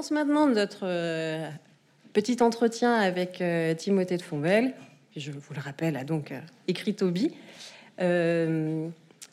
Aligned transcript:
commence 0.00 0.12
maintenant 0.12 0.46
notre 0.46 0.84
euh, 0.84 1.50
petit 2.14 2.42
entretien 2.42 2.94
avec 2.94 3.42
euh, 3.42 3.74
Timothée 3.74 4.16
de 4.16 4.22
Fonvel. 4.22 4.72
Je 5.14 5.30
vous 5.30 5.52
le 5.52 5.60
rappelle, 5.60 5.94
a 5.98 6.04
donc 6.04 6.32
euh, 6.32 6.40
écrit 6.68 6.94
Toby. 6.94 7.34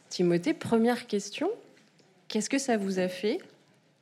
Timothée, 0.09 0.53
première 0.53 1.07
question. 1.07 1.49
Qu'est-ce 2.27 2.49
que 2.49 2.57
ça 2.57 2.75
vous 2.75 2.99
a 2.99 3.07
fait 3.07 3.39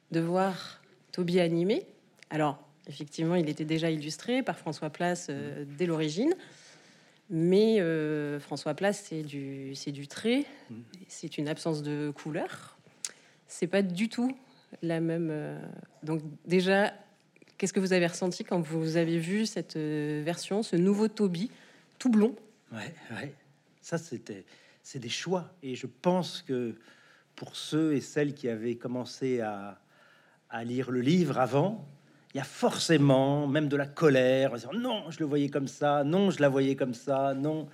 de 0.09 0.19
voir 0.19 0.81
Toby 1.11 1.39
animé? 1.39 1.83
Alors, 2.31 2.57
effectivement, 2.87 3.35
il 3.35 3.47
était 3.47 3.63
déjà 3.63 3.91
illustré 3.91 4.41
par 4.41 4.57
François 4.57 4.89
Place 4.89 5.29
dès 5.77 5.85
l'origine. 5.85 6.33
Mais 7.29 7.79
François 8.39 8.73
Place, 8.73 9.05
c'est 9.07 9.21
du, 9.21 9.75
c'est 9.75 9.91
du 9.91 10.07
trait, 10.07 10.45
c'est 11.09 11.37
une 11.37 11.47
absence 11.47 11.83
de 11.83 12.09
couleur. 12.09 12.75
C'est 13.47 13.67
pas 13.67 13.83
du 13.83 14.09
tout 14.09 14.35
la 14.81 14.99
même. 14.99 15.29
euh, 15.31 15.59
Donc, 16.03 16.21
déjà, 16.45 16.93
qu'est-ce 17.57 17.73
que 17.73 17.79
vous 17.79 17.93
avez 17.93 18.07
ressenti 18.07 18.43
quand 18.43 18.59
vous 18.61 18.97
avez 18.97 19.17
vu 19.19 19.45
cette 19.45 19.75
euh, 19.77 20.21
version, 20.25 20.63
ce 20.63 20.75
nouveau 20.75 21.07
Toby, 21.07 21.51
tout 21.99 22.09
blond? 22.09 22.35
Ouais, 22.71 22.93
ouais. 23.11 23.33
Ça, 23.81 23.97
c'était, 23.97 24.45
c'est 24.83 24.99
des 24.99 25.09
choix. 25.09 25.53
Et 25.63 25.75
je 25.75 25.87
pense 25.87 26.41
que 26.41 26.75
pour 27.35 27.55
ceux 27.55 27.93
et 27.93 28.01
celles 28.01 28.33
qui 28.33 28.49
avaient 28.49 28.75
commencé 28.75 29.41
à, 29.41 29.79
à 30.49 30.63
lire 30.63 30.91
le 30.91 31.01
livre 31.01 31.39
avant, 31.39 31.87
il 32.33 32.37
y 32.37 32.41
a 32.41 32.43
forcément 32.45 33.47
même 33.47 33.69
de 33.69 33.77
la 33.77 33.87
colère. 33.87 34.51
en 34.51 34.55
disant, 34.55 34.73
Non, 34.73 35.09
je 35.11 35.19
le 35.19 35.25
voyais 35.25 35.49
comme 35.49 35.67
ça. 35.67 36.03
Non, 36.03 36.31
je 36.31 36.41
la 36.41 36.49
voyais 36.49 36.75
comme 36.75 36.93
ça. 36.93 37.33
Non. 37.33 37.67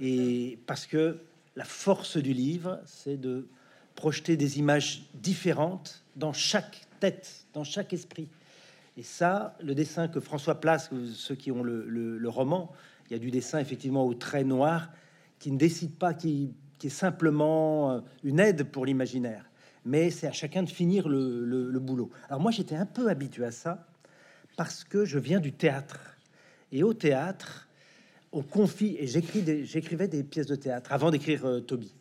Et 0.00 0.58
parce 0.66 0.86
que 0.86 1.18
la 1.56 1.64
force 1.64 2.16
du 2.16 2.32
livre, 2.32 2.80
c'est 2.86 3.16
de 3.20 3.48
projeter 3.98 4.36
des 4.36 4.60
images 4.60 5.02
différentes 5.14 6.04
dans 6.14 6.32
chaque 6.32 6.86
tête, 7.00 7.46
dans 7.52 7.64
chaque 7.64 7.92
esprit. 7.92 8.28
Et 8.96 9.02
ça, 9.02 9.56
le 9.60 9.74
dessin 9.74 10.06
que 10.06 10.20
François 10.20 10.60
Place, 10.60 10.88
ceux 11.14 11.34
qui 11.34 11.50
ont 11.50 11.64
le, 11.64 12.28
roman, 12.28 12.70
il 13.06 13.14
y 13.14 13.16
a 13.16 13.18
du 13.18 13.32
dessin 13.32 13.58
effectivement 13.58 14.06
au 14.06 14.14
trait 14.14 14.44
noir 14.44 14.92
qui 15.40 15.50
ne 15.50 15.58
décide 15.58 15.96
pas, 15.96 16.14
qui, 16.14 16.54
est 16.80 16.88
simplement 16.88 17.90
euh, 17.90 18.00
une 18.22 18.38
aide 18.38 18.70
pour 18.70 18.86
l'imaginaire. 18.86 19.50
Mais 19.84 20.10
c'est 20.10 20.28
à 20.28 20.32
chacun 20.32 20.62
de 20.62 20.70
finir 20.70 21.08
le, 21.08 21.78
boulot. 21.80 22.08
Alors 22.28 22.40
moi, 22.40 22.52
j'étais 22.52 22.76
un 22.76 22.86
peu 22.86 23.08
habitué 23.08 23.46
à 23.46 23.50
ça 23.50 23.84
parce 24.56 24.84
que 24.84 25.04
je 25.04 25.18
viens 25.18 25.40
du 25.40 25.52
théâtre. 25.52 25.98
Et 26.70 26.84
au 26.84 26.94
théâtre, 26.94 27.68
on 28.30 28.42
confie, 28.42 28.96
et 29.00 29.08
j'écrivais 29.08 30.06
des 30.06 30.22
pièces 30.22 30.46
de 30.46 30.54
théâtre 30.54 30.92
avant 30.92 31.10
d'écrire 31.10 31.44
euh, 31.46 31.58
Toby. 31.58 31.92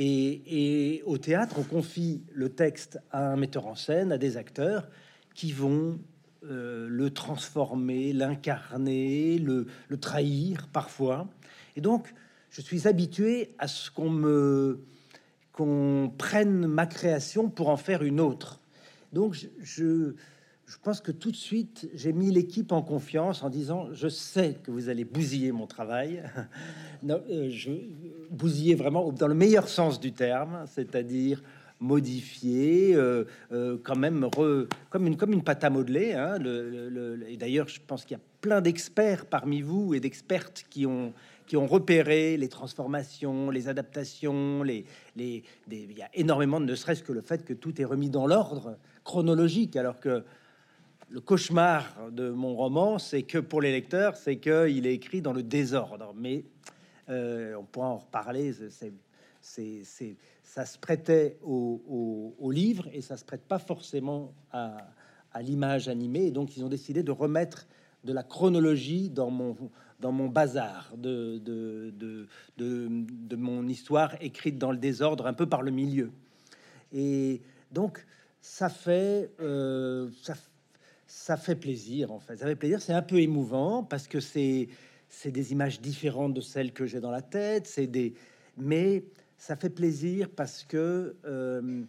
Et, 0.00 1.02
au 1.06 1.18
théâtre, 1.18 1.56
on 1.58 1.64
confie 1.64 2.22
le 2.32 2.50
texte 2.50 3.00
à 3.10 3.32
un 3.32 3.36
metteur 3.36 3.66
en 3.66 3.74
scène, 3.74 4.12
à 4.12 4.18
des 4.18 4.36
acteurs 4.36 4.88
qui 5.34 5.50
vont 5.50 5.98
euh, 6.44 6.86
le 6.88 7.10
transformer, 7.10 8.12
l'incarner, 8.12 9.38
le, 9.38 9.66
trahir 10.00 10.68
parfois. 10.72 11.26
Et 11.74 11.80
donc, 11.80 12.14
je 12.50 12.60
suis 12.60 12.86
habitué 12.86 13.50
à 13.58 13.66
ce 13.66 13.90
qu'on 13.90 14.10
me 14.10 14.84
qu'on 15.52 16.12
prenne 16.16 16.68
ma 16.68 16.86
création 16.86 17.50
pour 17.50 17.68
en 17.68 17.76
faire 17.76 18.04
une 18.04 18.20
autre. 18.20 18.60
Donc, 19.12 19.36
je, 19.60 20.14
je 20.68 20.76
pense 20.82 21.00
que 21.00 21.12
tout 21.12 21.30
de 21.30 21.36
suite, 21.36 21.88
j'ai 21.94 22.12
mis 22.12 22.30
l'équipe 22.30 22.72
en 22.72 22.82
confiance 22.82 23.42
en 23.42 23.48
disant 23.48 23.88
Je 23.92 24.08
sais 24.08 24.58
que 24.62 24.70
vous 24.70 24.90
allez 24.90 25.04
bousiller 25.04 25.50
mon 25.50 25.66
travail. 25.66 26.22
euh, 27.08 27.48
je 27.50 27.70
bousiller 28.30 28.74
vraiment 28.74 29.10
dans 29.10 29.28
le 29.28 29.34
meilleur 29.34 29.66
sens 29.66 29.98
du 29.98 30.12
terme, 30.12 30.64
c'est-à-dire 30.66 31.42
modifier, 31.80 32.94
euh, 32.94 33.24
euh, 33.52 33.78
quand 33.82 33.96
même 33.96 34.28
comme 34.90 35.32
une 35.32 35.42
pâte 35.42 35.64
à 35.64 35.70
modeler. 35.70 36.12
hein, 36.12 36.36
et 37.26 37.36
d'ailleurs, 37.38 37.68
je 37.68 37.80
pense 37.86 38.04
qu'il 38.04 38.18
y 38.18 38.20
a 38.20 38.24
plein 38.42 38.60
d'experts 38.60 39.24
parmi 39.24 39.62
vous 39.62 39.94
et 39.94 40.00
d'expertes 40.00 40.66
qui 40.68 40.84
ont 40.84 41.14
repéré 41.66 42.36
les 42.36 42.48
transformations, 42.48 43.48
les 43.50 43.68
adaptations, 43.68 44.62
les, 44.62 44.84
les, 45.16 45.42
il 45.70 45.96
y 45.96 46.02
a 46.02 46.10
énormément 46.12 46.60
de 46.60 46.66
ne 46.66 46.74
serait-ce 46.74 47.02
que 47.02 47.12
le 47.12 47.22
fait 47.22 47.42
que 47.44 47.54
tout 47.54 47.80
est 47.80 47.86
remis 47.86 48.10
dans 48.10 48.26
l'ordre 48.26 48.76
chronologique, 49.04 49.74
alors 49.76 50.00
que 50.00 50.24
le 51.10 51.20
cauchemar 51.20 52.10
de 52.10 52.30
mon 52.30 52.54
roman, 52.54 52.98
c'est 52.98 53.22
que 53.22 53.38
pour 53.38 53.60
les 53.60 53.72
lecteurs, 53.72 54.16
c'est 54.16 54.36
qu'il 54.36 54.86
est 54.86 54.94
écrit 54.94 55.22
dans 55.22 55.32
le 55.32 55.42
désordre. 55.42 56.12
Mais 56.14 56.44
euh, 57.08 57.54
on 57.56 57.64
pourra 57.64 57.88
en 57.88 57.98
reparler. 57.98 58.52
c'est- 58.52 58.92
c'est, 59.40 60.16
ça 60.42 60.66
se 60.66 60.78
prêtait 60.78 61.38
au, 61.42 62.50
livre 62.50 62.88
et 62.92 63.00
ça 63.00 63.16
se 63.16 63.24
prête 63.24 63.42
pas 63.42 63.58
forcément 63.58 64.32
à, 64.52 64.76
l'image 65.40 65.88
animée. 65.88 66.26
Et 66.26 66.30
donc, 66.30 66.56
ils 66.56 66.64
ont 66.64 66.68
décidé 66.68 67.02
de 67.02 67.12
remettre 67.12 67.66
de 68.04 68.12
la 68.12 68.22
chronologie 68.22 69.08
dans 69.08 69.30
mon, 69.30 69.56
dans 70.00 70.12
mon 70.12 70.28
bazar, 70.28 70.92
de, 70.96 71.40
mon 73.36 73.68
histoire 73.68 74.14
écrite 74.20 74.58
dans 74.58 74.72
le 74.72 74.78
désordre, 74.78 75.26
un 75.26 75.32
peu 75.32 75.46
par 75.46 75.62
le 75.62 75.70
milieu. 75.70 76.10
Et 76.92 77.40
donc, 77.70 78.04
ça 78.40 78.68
fait, 78.68 79.30
euh, 79.40 80.10
ça, 80.22 80.34
ça 81.08 81.38
fait 81.38 81.56
plaisir, 81.56 82.12
en 82.12 82.20
fait. 82.20 82.36
Ça 82.36 82.46
fait 82.46 82.54
plaisir. 82.54 82.80
C'est 82.82 82.92
un 82.92 83.02
peu 83.02 83.18
émouvant 83.20 83.82
parce 83.82 84.06
que 84.06 84.20
c'est, 84.20 84.68
c'est 85.08 85.30
des 85.30 85.52
images 85.52 85.80
différentes 85.80 86.34
de 86.34 86.42
celles 86.42 86.72
que 86.72 86.86
j'ai 86.86 87.00
dans 87.00 87.10
la 87.10 87.22
tête. 87.22 87.66
C'est 87.66 87.86
des, 87.86 88.14
mais 88.58 89.04
ça 89.38 89.56
fait 89.56 89.70
plaisir 89.70 90.28
parce 90.28 90.64
que 90.64 91.16
euh, 91.24 91.82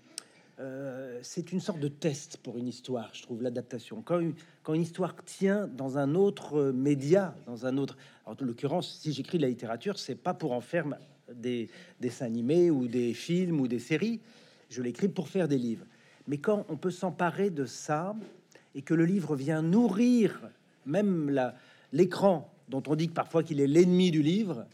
euh, 0.60 1.20
c'est 1.22 1.52
une 1.52 1.60
sorte 1.60 1.82
de 1.82 1.90
test 1.90 2.38
pour 2.38 2.58
une 2.58 2.68
histoire, 2.68 3.10
je 3.14 3.22
trouve, 3.22 3.44
l'adaptation. 3.44 4.02
Quand 4.02 4.20
une, 4.20 4.34
quand 4.64 4.74
une 4.74 4.84
histoire 4.84 5.14
tient 5.26 5.68
dans 5.68 5.98
un 5.98 6.16
autre 6.16 6.72
média, 6.72 7.36
dans 7.46 7.66
un 7.66 7.78
autre. 7.78 7.98
En 8.26 8.36
l'occurrence, 8.40 9.00
si 9.02 9.12
j'écris 9.12 9.38
de 9.38 9.44
la 9.44 9.50
littérature, 9.50 10.00
c'est 10.00 10.16
pas 10.16 10.34
pour 10.34 10.54
en 10.54 10.62
faire 10.62 10.88
ma- 10.88 11.00
des 11.34 11.70
dessins 12.00 12.26
animés 12.26 12.72
ou 12.72 12.88
des 12.88 13.14
films 13.14 13.60
ou 13.60 13.68
des 13.68 13.80
séries. 13.80 14.22
Je 14.70 14.82
l'écris 14.82 15.10
pour 15.10 15.28
faire 15.28 15.50
des 15.50 15.58
livres. 15.58 15.86
Mais 16.26 16.38
quand 16.38 16.66
on 16.70 16.78
peut 16.78 16.92
s'emparer 16.92 17.50
de 17.50 17.66
ça 17.66 18.16
et 18.76 18.82
que 18.82 18.94
le 18.94 19.06
livre 19.06 19.36
vient 19.36 19.62
nourrir 19.62 20.50
même 20.86 21.54
l'écran, 21.92 22.52
dont 22.68 22.84
on 22.88 22.96
dit 22.96 23.08
que 23.08 23.14
parfois 23.14 23.44
qu'il 23.44 23.62
est 23.62 23.68
l'ennemi 23.68 24.12
du 24.12 24.22
livre, 24.22 24.66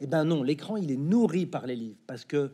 eh 0.00 0.06
ben 0.06 0.24
non, 0.24 0.42
l'écran 0.42 0.76
il 0.76 0.90
est 0.90 0.96
nourri 0.96 1.46
par 1.46 1.66
les 1.66 1.76
livres 1.76 1.98
parce 2.06 2.24
que 2.24 2.50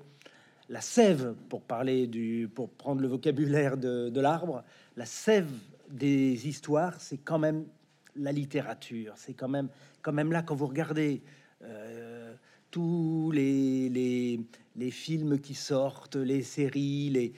la 0.69 0.81
sève, 0.81 1.35
pour 1.49 1.63
parler 1.63 2.07
du, 2.07 2.51
pour 2.53 2.71
prendre 2.71 3.01
le 3.01 3.09
vocabulaire 3.09 3.77
de, 3.77 4.11
de 4.11 4.21
l'arbre, 4.21 4.65
la 4.97 5.07
sève 5.07 5.51
des 5.89 6.49
histoires, 6.49 7.01
c'est 7.01 7.19
quand 7.19 7.39
même 7.39 7.67
la 8.17 8.33
littérature. 8.33 9.13
C'est 9.17 9.35
quand 9.35 9.49
même, 9.49 9.69
quand 10.03 10.13
même 10.13 10.33
là 10.33 10.43
quand 10.43 10.57
vous 10.57 10.67
regardez 10.67 11.23
euh, 11.63 12.35
tous 12.71 13.31
les, 13.33 13.89
les, 13.89 14.41
les 14.75 14.91
films 14.91 15.39
qui 15.39 15.55
sortent, 15.55 16.17
les 16.17 16.43
séries, 16.43 17.11
les, 17.11 17.33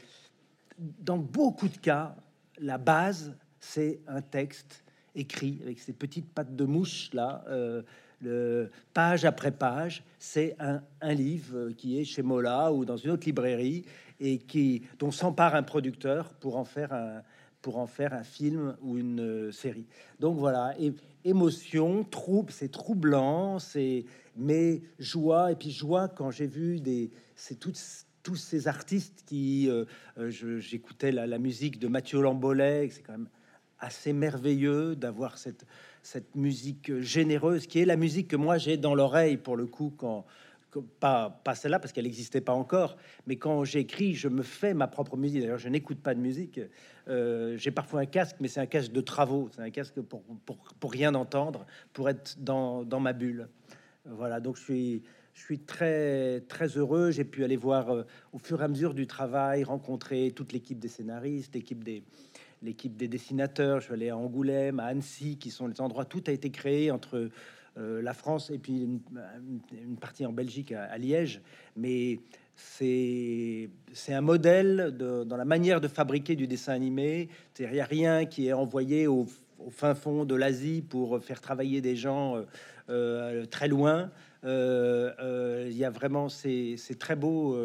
dans 0.78 1.18
beaucoup 1.18 1.68
de 1.68 1.76
cas, 1.76 2.16
la 2.58 2.78
base, 2.78 3.36
c'est 3.68 4.00
un 4.06 4.22
texte 4.22 4.82
écrit 5.14 5.58
avec 5.62 5.78
ces 5.78 5.92
petites 5.92 6.28
pattes 6.32 6.56
de 6.56 6.64
mouche 6.64 7.10
là, 7.12 7.44
euh, 7.48 7.82
le, 8.22 8.70
page 8.94 9.24
après 9.26 9.50
page. 9.50 10.02
C'est 10.18 10.56
un, 10.58 10.80
livre 11.14 11.70
qui 11.72 12.00
est 12.00 12.04
chez 12.04 12.22
Mola 12.22 12.72
ou 12.72 12.84
dans 12.84 12.96
une 12.96 13.10
autre 13.10 13.26
librairie 13.26 13.84
et 14.20 14.38
qui 14.38 14.82
dont 14.98 15.10
s'empare 15.10 15.54
un 15.54 15.62
producteur 15.62 16.32
pour 16.34 16.56
en 16.56 16.64
faire 16.64 16.92
un 16.92 17.22
pour 17.60 17.78
en 17.78 17.86
faire 17.86 18.14
un 18.14 18.22
film 18.22 18.76
ou 18.82 18.96
une 18.96 19.20
euh, 19.20 19.52
série. 19.52 19.86
Donc 20.20 20.38
voilà, 20.38 20.74
émotion, 21.24 22.04
trouble, 22.04 22.52
c'est 22.52 22.70
troublant, 22.70 23.58
c'est 23.58 24.04
mais 24.36 24.80
joie 25.00 25.50
et 25.50 25.56
puis 25.56 25.72
joie 25.72 26.08
quand 26.08 26.30
j'ai 26.30 26.46
vu 26.46 26.80
des 26.80 27.10
c'est 27.34 27.58
toutes 27.58 27.78
tous 28.22 28.36
ces 28.36 28.68
artistes 28.68 29.24
qui 29.26 29.68
euh, 29.68 29.84
euh, 30.18 30.30
j'écoutais 30.60 31.12
la, 31.12 31.26
la 31.26 31.38
musique 31.38 31.78
de 31.78 31.88
Mathieu 31.88 32.20
Lambolet, 32.20 32.88
c'est 32.90 33.02
quand 33.02 33.12
même 33.12 33.28
assez 33.80 34.12
merveilleux 34.12 34.96
d'avoir 34.96 35.38
cette 35.38 36.34
musique 36.34 37.00
généreuse 37.00 37.66
qui 37.66 37.80
est 37.80 37.84
la 37.84 37.96
musique 37.96 38.28
que 38.28 38.36
moi 38.36 38.58
j'ai 38.58 38.76
dans 38.76 38.94
l'oreille 38.94 39.36
pour 39.36 39.56
le 39.56 39.66
coup 39.66 39.92
quand 39.96 40.24
pas 41.00 41.40
pas 41.44 41.54
celle-là 41.54 41.78
parce 41.78 41.92
qu'elle 41.92 42.04
n'existait 42.04 42.40
pas 42.40 42.52
encore, 42.52 42.96
mais 43.26 43.36
quand 43.36 43.64
j'écris, 43.64 44.14
je 44.14 44.28
me 44.28 44.42
fais 44.42 44.74
ma 44.74 44.86
propre 44.86 45.16
musique. 45.16 45.40
D'ailleurs, 45.40 45.58
je 45.58 45.68
n'écoute 45.68 45.98
pas 46.00 46.14
de 46.14 46.20
musique. 46.20 46.60
Euh, 47.08 47.56
j'ai 47.56 47.70
parfois 47.70 48.00
un 48.00 48.06
casque, 48.06 48.36
mais 48.40 48.48
c'est 48.48 48.60
un 48.60 48.66
casque 48.66 48.92
de 48.92 49.00
travaux. 49.00 49.48
C'est 49.54 49.62
un 49.62 49.70
casque 49.70 50.00
pour, 50.00 50.92
rien 50.92 51.14
entendre, 51.14 51.66
pour 51.92 52.08
être 52.08 52.36
dans, 52.38 52.84
ma 53.00 53.12
bulle. 53.12 53.48
Voilà, 54.04 54.40
donc 54.40 54.56
je 54.56 54.62
suis, 54.62 55.02
je 55.34 55.42
suis 55.42 55.58
très, 55.58 56.40
très 56.48 56.66
heureux. 56.66 57.10
J'ai 57.10 57.24
pu 57.24 57.44
aller 57.44 57.56
voir 57.56 57.90
euh, 57.90 58.02
au 58.32 58.38
fur 58.38 58.60
et 58.60 58.64
à 58.64 58.68
mesure 58.68 58.94
du 58.94 59.06
travail, 59.06 59.64
rencontrer 59.64 60.32
toute 60.34 60.52
l'équipe 60.52 60.78
des 60.78 60.88
scénaristes, 60.88 61.54
l'équipe 61.54 61.82
des, 61.82 62.02
l'équipe 62.62 62.96
des 62.96 63.08
dessinateurs. 63.08 63.80
Je 63.80 63.86
suis 63.86 63.94
allé 63.94 64.10
à 64.10 64.16
Angoulême, 64.16 64.80
à 64.80 64.86
Annecy, 64.86 65.36
qui 65.38 65.50
sont 65.50 65.66
les 65.66 65.80
endroits. 65.80 66.04
Tout 66.04 66.24
a 66.26 66.32
été 66.32 66.50
créé 66.50 66.90
entre 66.90 67.30
euh, 67.78 68.02
la 68.02 68.12
France 68.12 68.50
et 68.50 68.58
puis 68.58 68.82
une, 68.82 69.96
partie 70.00 70.26
en 70.26 70.32
Belgique, 70.32 70.72
à, 70.72 70.98
Liège. 70.98 71.40
Mais 71.76 72.18
c'est 72.56 73.70
un 74.08 74.20
modèle 74.20 74.96
dans 74.96 75.36
la 75.36 75.44
manière 75.44 75.80
de 75.80 75.86
fabriquer 75.86 76.34
du 76.34 76.48
dessin 76.48 76.72
animé. 76.72 77.28
Il 77.58 77.70
n'y 77.70 77.80
a 77.80 77.84
rien 77.84 78.26
qui 78.26 78.48
est 78.48 78.52
envoyé 78.52 79.06
au, 79.06 79.26
fin 79.70 79.94
fond 79.94 80.24
de 80.24 80.34
l'Asie 80.34 80.82
pour 80.82 81.22
faire 81.22 81.40
travailler 81.40 81.80
des 81.80 81.96
gens 81.96 82.36
euh, 82.36 82.42
euh, 82.90 83.44
très 83.46 83.68
loin. 83.68 84.10
Il 84.44 85.76
y 85.76 85.84
a 85.84 85.90
vraiment, 85.90 86.28
c'est 86.28 86.76
très 86.98 87.16
beau. 87.16 87.56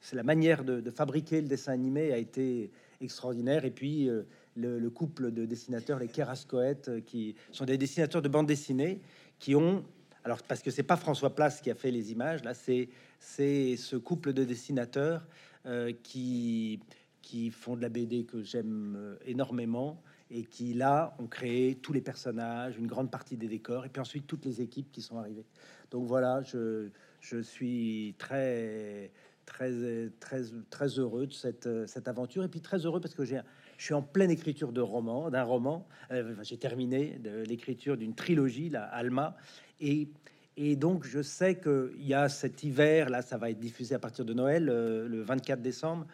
c'est 0.00 0.16
la 0.16 0.22
manière 0.22 0.64
de, 0.64 0.90
fabriquer 0.90 1.42
le 1.42 1.48
dessin 1.48 1.72
animé 1.72 2.12
a 2.12 2.18
été 2.18 2.70
extraordinaire. 3.00 3.64
Et 3.64 3.70
puis 3.70 4.08
le, 4.58 4.90
couple 4.90 5.30
de 5.30 5.46
dessinateurs, 5.46 5.98
les 5.98 6.08
Kerascoët, 6.08 7.04
qui 7.04 7.34
sont 7.52 7.64
des 7.64 7.78
dessinateurs 7.78 8.22
de 8.22 8.28
bande 8.28 8.46
dessinée, 8.46 9.00
qui 9.38 9.54
ont 9.54 9.84
alors 10.24 10.42
parce 10.42 10.62
que 10.62 10.70
c'est 10.70 10.82
pas 10.82 10.96
François 10.96 11.34
Place 11.34 11.60
qui 11.60 11.70
a 11.70 11.74
fait 11.74 11.90
les 11.90 12.12
images, 12.12 12.44
là 12.44 12.54
c'est 12.54 12.88
c'est 13.18 13.76
ce 13.76 13.96
couple 13.96 14.32
de 14.32 14.44
dessinateurs 14.44 15.26
euh, 15.66 15.92
qui 16.02 16.80
qui 17.22 17.50
font 17.50 17.76
de 17.76 17.82
la 17.82 17.88
BD 17.88 18.24
que 18.24 18.42
j'aime 18.42 18.94
euh, 18.96 19.16
énormément 19.24 20.02
et 20.30 20.44
qui 20.44 20.74
là 20.74 21.16
ont 21.18 21.26
créé 21.26 21.76
tous 21.76 21.92
les 21.92 22.00
personnages, 22.00 22.76
une 22.76 22.86
grande 22.86 23.10
partie 23.10 23.36
des 23.36 23.48
décors 23.48 23.86
et 23.86 23.88
puis 23.88 24.00
ensuite 24.00 24.26
toutes 24.26 24.44
les 24.44 24.60
équipes 24.60 24.92
qui 24.92 25.00
sont 25.00 25.18
arrivées. 25.18 25.46
Donc 25.90 26.06
voilà, 26.06 26.42
je, 26.42 26.90
je 27.20 27.38
suis 27.38 28.14
très 28.18 29.10
très 29.46 30.10
très 30.20 30.42
très 30.68 30.88
heureux 30.98 31.26
de 31.26 31.32
cette, 31.32 31.86
cette 31.86 32.08
aventure 32.08 32.44
et 32.44 32.48
puis 32.48 32.60
très 32.60 32.84
heureux 32.84 33.00
parce 33.00 33.14
que 33.14 33.24
j'ai 33.24 33.40
je 33.78 33.84
suis 33.84 33.94
en 33.94 34.02
pleine 34.02 34.30
écriture 34.30 34.72
de 34.72 34.80
roman, 34.80 35.30
d'un 35.30 35.44
roman. 35.44 35.86
Euh, 36.10 36.34
j'ai 36.42 36.58
terminé 36.58 37.18
l'écriture 37.46 37.96
d'une 37.96 38.14
trilogie, 38.14 38.68
la 38.68 38.82
Alma, 38.82 39.36
et, 39.80 40.08
et 40.56 40.74
donc 40.74 41.04
je 41.04 41.22
sais 41.22 41.54
qu'il 41.60 42.04
y 42.04 42.12
a 42.12 42.28
cet 42.28 42.64
hiver, 42.64 43.08
là, 43.08 43.22
ça 43.22 43.38
va 43.38 43.50
être 43.50 43.60
diffusé 43.60 43.94
à 43.94 44.00
partir 44.00 44.24
de 44.24 44.34
Noël, 44.34 44.68
euh, 44.68 45.08
le 45.08 45.22
24 45.22 45.62
décembre, 45.62 46.06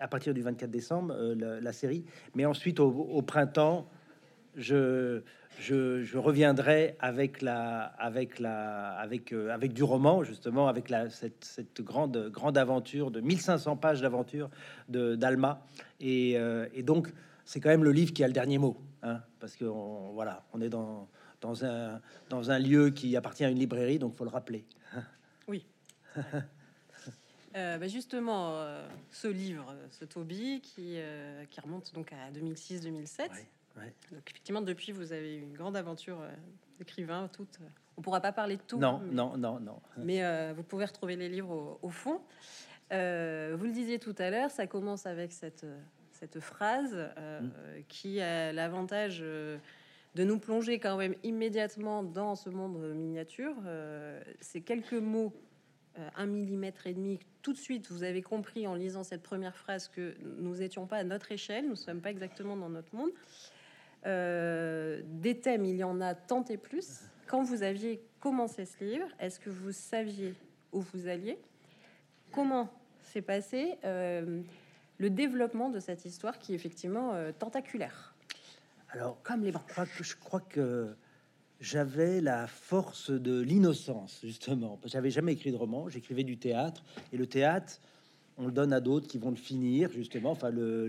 à 0.00 0.08
partir 0.08 0.32
du 0.32 0.40
24 0.40 0.70
décembre, 0.70 1.14
euh, 1.14 1.60
la, 1.60 1.72
série. 1.74 2.04
Mais 2.34 2.46
ensuite, 2.46 2.80
au, 2.80 3.22
printemps, 3.22 3.86
je, 4.56 5.22
je, 5.58 6.16
reviendrai 6.18 6.96
avec 6.98 7.42
la, 7.42 7.82
avec 7.82 8.38
la, 8.38 8.90
avec, 8.92 9.32
avec 9.32 9.72
du 9.72 9.82
roman 9.82 10.24
justement, 10.24 10.68
avec 10.68 10.88
la, 10.88 11.10
cette, 11.10 11.44
cette, 11.44 11.82
grande, 11.82 12.30
grande 12.30 12.58
aventure 12.58 13.10
de 13.10 13.20
1500 13.20 13.76
pages 13.76 14.00
d'aventure 14.00 14.50
de 14.88 15.14
d'Alma. 15.14 15.64
Et, 16.00 16.32
et, 16.74 16.82
donc, 16.82 17.12
c'est 17.44 17.60
quand 17.60 17.68
même 17.68 17.84
le 17.84 17.92
livre 17.92 18.12
qui 18.12 18.24
a 18.24 18.26
le 18.26 18.32
dernier 18.32 18.58
mot, 18.58 18.76
hein, 19.02 19.20
parce 19.38 19.56
que 19.56 19.64
voilà, 19.64 20.44
on 20.52 20.60
est 20.60 20.70
dans 20.70 21.08
dans 21.40 21.64
un, 21.64 22.00
dans 22.28 22.50
un 22.50 22.58
lieu 22.58 22.90
qui 22.90 23.16
appartient 23.16 23.44
à 23.44 23.48
une 23.48 23.58
librairie, 23.58 23.98
donc 23.98 24.14
faut 24.16 24.24
le 24.24 24.30
rappeler. 24.30 24.64
Oui. 25.48 25.66
Euh, 27.56 27.78
bah, 27.78 27.88
justement, 27.88 28.52
euh, 28.60 28.86
ce 29.10 29.26
livre, 29.26 29.74
ce 29.90 30.04
Toby, 30.04 30.60
qui, 30.60 30.94
euh, 30.98 31.44
qui 31.50 31.60
remonte 31.60 31.92
donc 31.92 32.12
à 32.12 32.30
2006-2007. 32.30 33.28
Donc 34.12 34.28
effectivement, 34.28 34.62
depuis, 34.62 34.92
vous 34.92 35.12
avez 35.12 35.36
eu 35.36 35.42
une 35.42 35.54
grande 35.54 35.76
aventure 35.76 36.18
d'écrivain. 36.78 37.28
Toute, 37.32 37.58
on 37.96 38.02
pourra 38.02 38.20
pas 38.20 38.32
parler 38.32 38.56
de 38.56 38.62
tout. 38.62 38.78
Non, 38.78 39.00
non, 39.10 39.36
non, 39.36 39.60
non. 39.60 39.80
Mais 39.96 40.52
vous 40.52 40.62
pouvez 40.62 40.84
retrouver 40.84 41.16
les 41.16 41.28
livres 41.28 41.78
au, 41.82 41.90
fond. 41.90 42.20
vous 42.90 42.96
le 43.64 43.72
disiez 43.72 43.98
tout 43.98 44.14
à 44.18 44.30
l'heure, 44.30 44.50
ça 44.50 44.66
commence 44.66 45.06
avec 45.06 45.32
cette, 45.32 45.66
cette 46.12 46.40
phrase 46.40 46.94
mm. 46.94 47.48
qui 47.88 48.20
a 48.20 48.52
l'avantage 48.52 49.24
de 50.14 50.24
nous 50.24 50.38
plonger 50.38 50.78
quand 50.78 50.96
même 50.96 51.14
immédiatement 51.22 52.02
dans 52.02 52.34
ce 52.34 52.50
monde 52.50 52.94
miniature. 52.94 53.54
Euh, 53.66 54.20
c'est 54.40 54.60
quelques 54.60 54.92
mots, 54.92 55.32
euh, 55.98 56.08
un 56.16 56.26
millimètre 56.26 56.86
et 56.86 56.94
demi. 56.94 57.20
Tout 57.42 57.52
de 57.52 57.58
suite, 57.58 57.90
vous 57.90 58.02
avez 58.02 58.22
compris 58.22 58.66
en 58.66 58.74
lisant 58.74 59.04
cette 59.04 59.22
première 59.22 59.56
phrase 59.56 59.88
que 59.88 60.14
nous 60.38 60.56
n'étions 60.56 60.86
pas 60.86 60.96
à 60.96 61.04
notre 61.04 61.30
échelle, 61.32 61.64
nous 61.64 61.70
ne 61.70 61.76
sommes 61.76 62.00
pas 62.00 62.10
exactement 62.10 62.56
dans 62.56 62.68
notre 62.68 62.94
monde. 62.94 63.10
Euh, 64.06 65.02
des 65.04 65.38
thèmes, 65.38 65.64
il 65.64 65.76
y 65.76 65.84
en 65.84 66.00
a 66.00 66.14
tant 66.14 66.44
et 66.44 66.56
plus. 66.56 67.00
Quand 67.26 67.42
vous 67.42 67.62
aviez 67.62 68.02
commencé 68.18 68.64
ce 68.64 68.82
livre, 68.82 69.06
est-ce 69.18 69.38
que 69.38 69.50
vous 69.50 69.72
saviez 69.72 70.34
où 70.72 70.80
vous 70.80 71.06
alliez? 71.06 71.38
Comment 72.32 72.70
s'est 73.02 73.22
passé 73.22 73.78
le 73.84 75.10
développement 75.10 75.70
de 75.70 75.80
cette 75.80 76.04
histoire 76.04 76.38
qui 76.38 76.52
est 76.52 76.54
effectivement 76.54 77.14
tentaculaire? 77.38 78.14
Alors, 78.90 79.20
comme 79.22 79.42
les 79.42 79.52
je 79.52 79.58
crois 79.58 79.86
que, 79.86 80.04
je 80.04 80.16
crois 80.16 80.40
que 80.40 80.94
j'avais 81.60 82.20
la 82.20 82.46
force 82.46 83.10
de 83.10 83.40
l'innocence, 83.40 84.20
justement. 84.24 84.80
J'avais 84.86 85.10
jamais 85.10 85.34
écrit 85.34 85.52
de 85.52 85.56
roman, 85.56 85.88
j'écrivais 85.88 86.24
du 86.24 86.38
théâtre. 86.38 86.82
Et 87.12 87.16
le 87.16 87.26
théâtre, 87.26 87.80
on 88.40 88.46
le 88.46 88.52
donne 88.52 88.72
à 88.72 88.80
d'autres 88.80 89.06
qui 89.06 89.18
vont 89.18 89.30
le 89.30 89.36
finir, 89.36 89.92
justement. 89.92 90.30
Enfin, 90.30 90.50
le, 90.50 90.86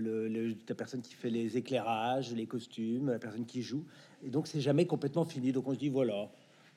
la 0.68 0.74
personne 0.74 1.02
qui 1.02 1.14
fait 1.14 1.28
les 1.28 1.58
éclairages, 1.58 2.32
les 2.34 2.46
costumes, 2.46 3.10
la 3.10 3.18
personne 3.18 3.44
qui 3.44 3.62
joue. 3.62 3.84
Et 4.24 4.30
donc, 4.30 4.46
c'est 4.46 4.60
jamais 4.60 4.86
complètement 4.86 5.26
fini. 5.26 5.52
Donc, 5.52 5.68
on 5.68 5.74
se 5.74 5.78
dit, 5.78 5.90
voilà, 5.90 6.30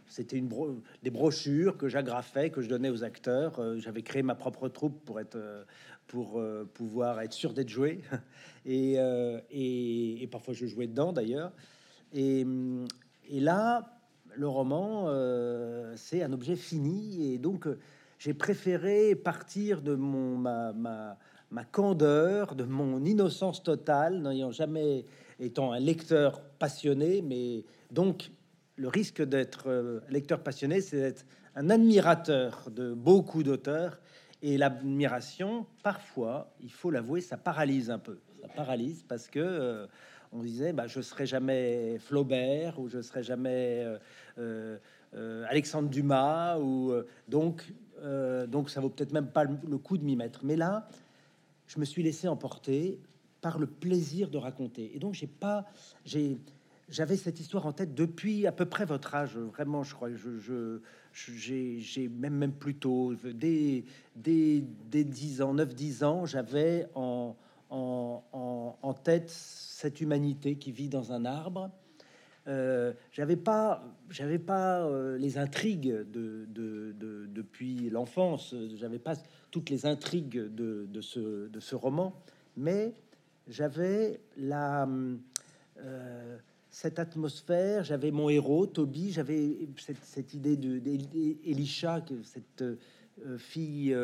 c'était 0.07 0.37
une 0.37 0.49
des 1.01 1.09
brochures 1.11 1.77
que 1.77 1.87
j'agrafais, 1.87 2.49
que 2.49 2.61
je 2.61 2.67
donnais 2.67 2.89
aux 2.89 3.05
acteurs. 3.05 3.57
Euh, 3.59 3.79
j'avais 3.79 4.01
créé 4.01 4.21
ma 4.21 4.35
propre 4.35 4.67
troupe 4.67 5.03
pour 5.05 5.21
être, 5.21 5.37
euh, 5.37 5.63
pour 6.07 6.39
euh, 6.39 6.69
pouvoir 6.73 7.21
être 7.21 7.33
sûr 7.33 7.53
d'être 7.53 7.69
joué. 7.69 8.01
Et, 8.67 8.95
et, 9.51 10.27
parfois 10.31 10.55
je 10.55 10.65
jouais 10.65 10.87
dedans 10.87 11.13
d'ailleurs. 11.13 11.51
Et, 12.13 12.43
et, 13.29 13.39
là, 13.39 14.01
le 14.35 14.47
roman, 14.47 15.07
c'est 15.95 16.23
un 16.23 16.33
objet 16.33 16.55
fini. 16.55 17.31
Et 17.31 17.37
donc, 17.37 17.67
j'ai 18.17 18.33
préféré 18.33 19.15
partir 19.15 19.81
de 19.81 19.95
mon 19.95 20.37
ma, 20.37 20.73
ma, 20.73 21.63
candeur, 21.65 22.55
de 22.55 22.63
mon 22.63 23.03
innocence 23.03 23.63
totale, 23.63 24.21
n'ayant 24.21 24.51
jamais 24.51 25.05
étant 25.39 25.71
un 25.71 25.79
lecteur 25.79 26.41
passionné, 26.59 27.21
mais 27.21 27.65
donc 27.91 28.31
le 28.77 28.87
risque 28.87 29.21
d'être 29.21 29.69
euh, 29.69 29.99
lecteur 30.09 30.41
passionné, 30.41 30.81
c'est 30.81 30.97
d'être 30.97 31.25
un 31.55 31.69
admirateur 31.69 32.69
de 32.71 32.93
beaucoup 32.93 33.43
d'auteurs. 33.43 33.99
Et 34.41 34.57
l'admiration, 34.57 35.65
parfois, 35.81 36.53
il 36.59 36.71
faut 36.71 36.91
l'avouer, 36.91 37.21
ça 37.21 37.37
paralyse 37.37 37.89
un 37.89 37.99
peu. 37.99 38.19
Ça 38.41 38.47
paralyse 38.49 39.03
parce 39.07 39.27
que 39.27 39.39
euh, 39.39 39.87
on 40.31 40.39
disait, 40.39 40.73
bah, 40.73 40.87
je 40.87 41.01
serai 41.01 41.25
jamais 41.25 41.97
Flaubert 41.99 42.79
ou 42.79 42.89
je 42.89 43.01
serai 43.01 43.23
jamais 43.23 43.85
euh, 44.37 44.77
Alexandre 45.47 45.89
Dumas 45.89 46.59
ou 46.59 46.93
donc 47.29 47.65
donc 48.47 48.69
ça 48.69 48.81
vaut 48.81 48.89
peut-être 48.89 49.13
même 49.13 49.27
pas 49.27 49.43
le 49.43 49.77
coup 49.77 49.97
de 49.97 50.03
m'y 50.03 50.15
mettre. 50.15 50.45
Mais 50.45 50.55
là, 50.55 50.87
je 51.67 51.79
me 51.79 51.85
suis 51.85 52.03
laissé 52.03 52.27
emporter 52.27 52.99
par 53.41 53.59
le 53.59 53.67
plaisir 53.67 54.29
de 54.29 54.37
raconter. 54.37 54.95
Et 54.95 54.99
donc 54.99 55.13
j'ai 55.13 55.27
pas 55.27 55.65
j'ai 56.03 56.37
j'avais 56.89 57.17
cette 57.17 57.39
histoire 57.39 57.65
en 57.65 57.71
tête 57.71 57.95
depuis 57.95 58.47
à 58.47 58.51
peu 58.51 58.65
près 58.65 58.85
votre 58.85 59.15
âge, 59.15 59.37
vraiment, 59.37 59.83
je 59.83 59.95
crois. 59.95 60.09
Je, 60.13 60.79
j'ai 61.13 62.09
même, 62.09 62.35
même 62.35 62.53
plus 62.53 62.75
tôt, 62.75 63.13
dès, 63.23 63.85
dès, 64.15 64.63
dès 64.91 65.03
10 65.03 65.41
ans, 65.41 65.55
9-10 65.55 66.03
ans, 66.03 66.25
j'avais 66.25 66.87
en, 66.93 67.35
en, 67.69 68.23
en, 68.81 68.93
tête 68.93 69.29
cette 69.29 70.01
humanité 70.01 70.57
qui 70.57 70.71
vit 70.71 70.89
dans 70.89 71.11
un 71.11 71.25
arbre. 71.25 71.71
Euh, 72.47 72.93
j'avais 73.11 73.35
pas, 73.35 73.83
j'avais 74.09 74.37
pas 74.37 74.85
euh, 74.85 75.17
les 75.17 75.37
intrigues 75.37 76.03
de, 76.11 76.45
de, 76.47 77.25
depuis 77.27 77.89
l'enfance. 77.89 78.53
J'avais 78.75 78.99
pas 78.99 79.15
toutes 79.51 79.69
les 79.69 79.85
intrigues 79.85 80.53
de, 80.53 80.85
de, 80.87 81.01
ce, 81.01 81.47
de 81.47 81.59
ce 81.59 81.75
roman, 81.75 82.13
mais 82.55 82.93
j'avais 83.47 84.19
la 84.37 84.87
euh, 85.79 86.37
cette 86.69 86.99
atmosphère. 86.99 87.83
J'avais 87.83 88.11
mon 88.11 88.29
héros, 88.29 88.67
Toby. 88.67 89.11
J'avais 89.11 89.67
cette, 90.01 90.33
idée 90.33 90.57
de 90.57 90.77
d'Elisha, 90.77 92.05
cette 92.23 92.63
fille 93.37 93.95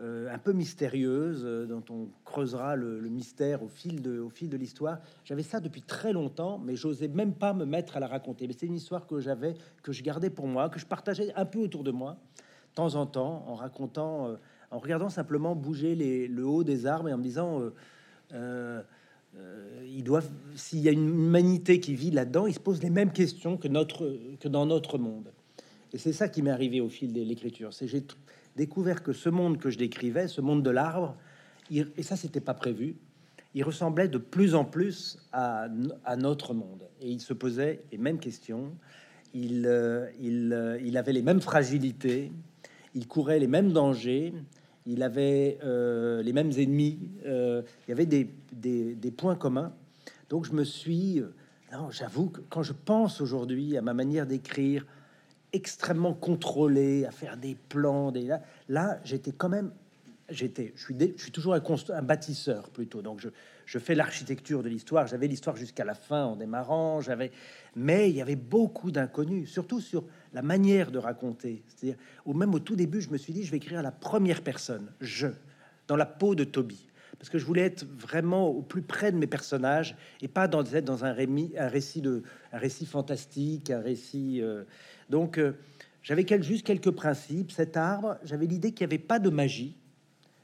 un 0.00 0.38
peu 0.38 0.52
mystérieuse 0.52 1.44
dont 1.68 1.84
on 1.90 2.08
creusera 2.24 2.74
le, 2.74 3.00
mystère 3.08 3.62
au 3.62 3.68
fil 3.68 4.00
de, 4.00 4.56
l'histoire. 4.56 4.98
J'avais 5.24 5.42
ça 5.42 5.60
depuis 5.60 5.82
très 5.82 6.12
longtemps, 6.12 6.58
mais 6.58 6.74
j'osais 6.74 7.08
même 7.08 7.34
pas 7.34 7.52
me 7.52 7.66
mettre 7.66 7.96
à 7.96 8.00
la 8.00 8.06
raconter. 8.06 8.46
Mais 8.46 8.54
c'est 8.58 8.66
une 8.66 8.76
histoire 8.76 9.06
que 9.06 9.20
j'avais, 9.20 9.54
que 9.82 9.92
je 9.92 10.02
gardais 10.02 10.30
pour 10.30 10.46
moi, 10.46 10.70
que 10.70 10.78
je 10.78 10.86
partageais 10.86 11.32
un 11.34 11.44
peu 11.44 11.58
autour 11.58 11.84
de 11.84 11.90
moi, 11.90 12.16
de 12.36 12.74
temps 12.74 12.94
en 12.94 13.06
temps, 13.06 13.44
en 13.46 13.54
racontant, 13.54 14.36
en 14.70 14.78
regardant 14.78 15.10
simplement 15.10 15.54
bouger 15.54 15.94
le 16.28 16.46
haut 16.46 16.64
des 16.64 16.86
arbres 16.86 17.08
et 17.08 17.12
en 17.12 17.18
me 17.18 17.22
disant. 17.22 17.60
Euh, 18.32 18.82
s'il 20.56 20.80
y 20.80 20.88
a 20.88 20.92
une 20.92 21.08
humanité 21.08 21.80
qui 21.80 21.94
vit 21.94 22.10
là-dedans, 22.10 22.46
ils 22.46 22.54
se 22.54 22.60
posent 22.60 22.82
les 22.82 22.90
mêmes 22.90 23.12
questions 23.12 23.56
que 23.56 23.68
dans 24.48 24.66
notre 24.66 24.98
monde. 24.98 25.32
Et 25.92 25.98
c'est 25.98 26.12
ça 26.12 26.28
qui 26.28 26.42
m'est 26.42 26.50
arrivé 26.50 26.80
au 26.80 26.88
fil 26.88 27.12
de 27.12 27.22
l'écriture. 27.22 27.72
C'est 27.72 27.86
j'ai 27.86 28.04
découvert 28.56 29.02
que 29.02 29.12
ce 29.12 29.28
monde 29.28 29.58
que 29.58 29.70
je 29.70 29.78
décrivais, 29.78 30.28
ce 30.28 30.40
monde 30.40 30.62
de 30.62 30.70
l'arbre, 30.70 31.16
et 31.70 32.02
ça 32.02 32.16
c'était 32.16 32.40
pas 32.40 32.54
prévu, 32.54 32.96
il 33.54 33.64
ressemblait 33.64 34.08
de 34.08 34.18
plus 34.18 34.54
en 34.54 34.64
plus 34.64 35.18
à, 35.32 35.68
notre 36.16 36.54
monde. 36.54 36.82
Et 37.00 37.10
il 37.10 37.20
se 37.20 37.32
posait 37.32 37.82
les 37.90 37.98
mêmes 37.98 38.18
questions, 38.18 38.72
il, 39.34 39.64
euh, 39.66 40.08
il, 40.20 40.52
euh, 40.52 40.80
il 40.84 40.96
avait 40.96 41.12
les 41.12 41.22
mêmes 41.22 41.40
fragilités, 41.40 42.32
il 42.94 43.06
courait 43.06 43.38
les 43.38 43.46
mêmes 43.46 43.72
dangers, 43.72 44.32
il 44.86 45.02
avait 45.02 45.58
euh, 45.64 46.22
les 46.22 46.32
mêmes 46.32 46.52
ennemis, 46.56 46.98
il 47.24 47.64
y 47.88 47.92
avait 47.92 48.06
des, 48.06 48.30
des, 48.52 48.94
des, 48.94 49.10
points 49.10 49.36
communs. 49.36 49.72
Donc 50.28 50.46
je 50.46 50.52
me 50.52 50.64
suis, 50.64 51.22
non, 51.72 51.90
j'avoue 51.90 52.30
que 52.30 52.40
quand 52.48 52.62
je 52.62 52.72
pense 52.72 53.20
aujourd'hui 53.20 53.76
à 53.76 53.82
ma 53.82 53.94
manière 53.94 54.26
d'écrire, 54.26 54.86
extrêmement 55.52 56.14
contrôlé, 56.14 57.04
à 57.04 57.10
faire 57.10 57.36
des 57.36 57.56
plans, 57.68 58.12
des 58.12 58.36
là, 58.68 59.00
j'étais 59.04 59.32
quand 59.32 59.48
même, 59.48 59.72
j'étais, 60.28 60.72
je 60.76 60.82
suis, 60.82 60.94
je 61.16 61.22
suis 61.22 61.32
toujours 61.32 61.54
un, 61.54 61.62
un 61.94 62.02
bâtisseur 62.02 62.70
plutôt, 62.70 63.02
donc 63.02 63.20
je, 63.20 63.28
je 63.70 63.78
fais 63.78 63.94
l'architecture 63.94 64.64
de 64.64 64.68
l'histoire. 64.68 65.06
J'avais 65.06 65.28
l'histoire 65.28 65.54
jusqu'à 65.54 65.84
la 65.84 65.94
fin 65.94 66.24
en 66.24 66.34
démarrant, 66.34 67.00
j'avais, 67.00 67.30
mais 67.76 68.10
il 68.10 68.16
y 68.16 68.20
avait 68.20 68.34
beaucoup 68.34 68.90
d'inconnus, 68.90 69.48
surtout 69.48 69.80
sur 69.80 70.02
la 70.32 70.42
manière 70.42 70.90
de 70.90 70.98
raconter. 70.98 71.62
C'est-à-dire, 71.68 71.96
ou 72.26 72.34
même 72.34 72.52
au 72.52 72.58
tout 72.58 72.74
début, 72.74 73.00
je 73.00 73.10
me 73.10 73.16
suis 73.16 73.32
dit, 73.32 73.44
je 73.44 73.50
vais 73.52 73.58
écrire 73.58 73.78
à 73.78 73.82
la 73.82 73.92
première 73.92 74.42
personne, 74.42 74.90
je, 75.00 75.28
dans 75.86 75.94
la 75.94 76.06
peau 76.06 76.34
de 76.34 76.42
Toby. 76.42 76.88
Parce 77.20 77.30
que 77.30 77.38
je 77.38 77.44
voulais 77.44 77.62
être 77.62 77.84
vraiment 77.84 78.48
au 78.48 78.62
plus 78.62 78.82
près 78.82 79.12
de 79.12 79.16
mes 79.16 79.28
personnages 79.28 79.94
et 80.20 80.26
pas 80.26 80.48
dans, 80.48 80.64
être 80.64 80.84
dans 80.84 81.04
un, 81.04 81.12
rémi, 81.12 81.52
un 81.56 81.68
récit 81.68 82.00
de 82.00 82.24
un 82.52 82.58
récit 82.58 82.86
fantastique, 82.86 83.70
un 83.70 83.80
récit. 83.80 84.40
Euh, 84.42 84.64
donc, 85.10 85.38
euh, 85.38 85.52
j'avais 86.02 86.24
juste 86.40 86.64
quelques 86.64 86.92
principes. 86.92 87.50
Cet 87.50 87.76
arbre, 87.76 88.16
j'avais 88.22 88.46
l'idée 88.46 88.72
qu'il 88.72 88.86
n'y 88.86 88.94
avait 88.94 89.02
pas 89.02 89.18
de 89.18 89.28
magie. 89.28 89.76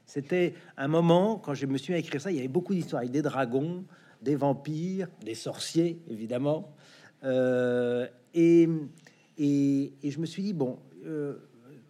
C'était 0.05 0.53
un 0.77 0.87
moment, 0.87 1.37
quand 1.37 1.53
je 1.53 1.65
me 1.65 1.77
suis 1.77 1.93
mis 1.93 1.97
à 1.97 1.99
écrire 1.99 2.21
ça, 2.21 2.31
il 2.31 2.35
y 2.35 2.39
avait 2.39 2.47
beaucoup 2.47 2.73
d'histoires 2.73 2.99
avec 2.99 3.11
des 3.11 3.21
dragons, 3.21 3.85
des 4.21 4.35
vampires, 4.35 5.07
des 5.23 5.35
sorciers, 5.35 6.01
évidemment. 6.09 6.75
Euh, 7.23 8.07
et, 8.33 8.69
je 9.37 10.19
me 10.19 10.25
suis 10.25 10.43
dit, 10.43 10.53
bon, 10.53 10.79
euh, 11.05 11.37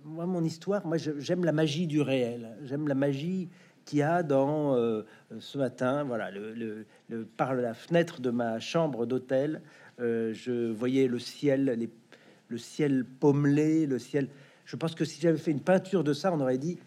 moi, 0.03 0.25
mon 0.25 0.43
histoire, 0.43 0.86
moi, 0.86 0.98
j'aime 0.98 1.43
la 1.43 1.51
magie 1.51 1.88
du 1.88 2.01
réel. 2.01 2.57
J'aime 2.63 2.88
la 2.88 2.96
magie 2.96 3.50
qu'il 3.86 4.00
y 4.00 4.03
a 4.03 4.24
dans 4.24 4.75
ce 5.39 5.57
matin. 5.57 6.03
Voilà, 6.03 6.31
le, 6.31 6.86
par 7.38 7.55
la 7.55 7.74
fenêtre 7.74 8.22
de 8.22 8.29
ma 8.29 8.60
chambre 8.60 9.05
d'hôtel, 9.05 9.62
je 10.00 10.72
voyais 10.72 11.07
le 11.07 11.19
ciel, 11.19 11.65
les, 11.77 11.89
le 12.50 12.58
ciel 12.58 13.06
pommelé, 13.06 13.86
le 13.86 14.00
ciel. 14.00 14.27
Je 14.66 14.75
pense 14.75 14.96
que 14.96 15.06
si 15.06 15.22
j'avais 15.22 15.38
fait 15.38 15.51
une 15.51 15.62
peinture 15.62 16.04
de 16.04 16.13
ça, 16.13 16.34
on 16.34 16.39
aurait 16.39 16.58
dit 16.58 16.77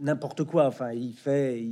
n'importe 0.00 0.44
quoi. 0.44 0.66
Enfin, 0.66 0.92
il 0.92 1.12
fait, 1.12 1.62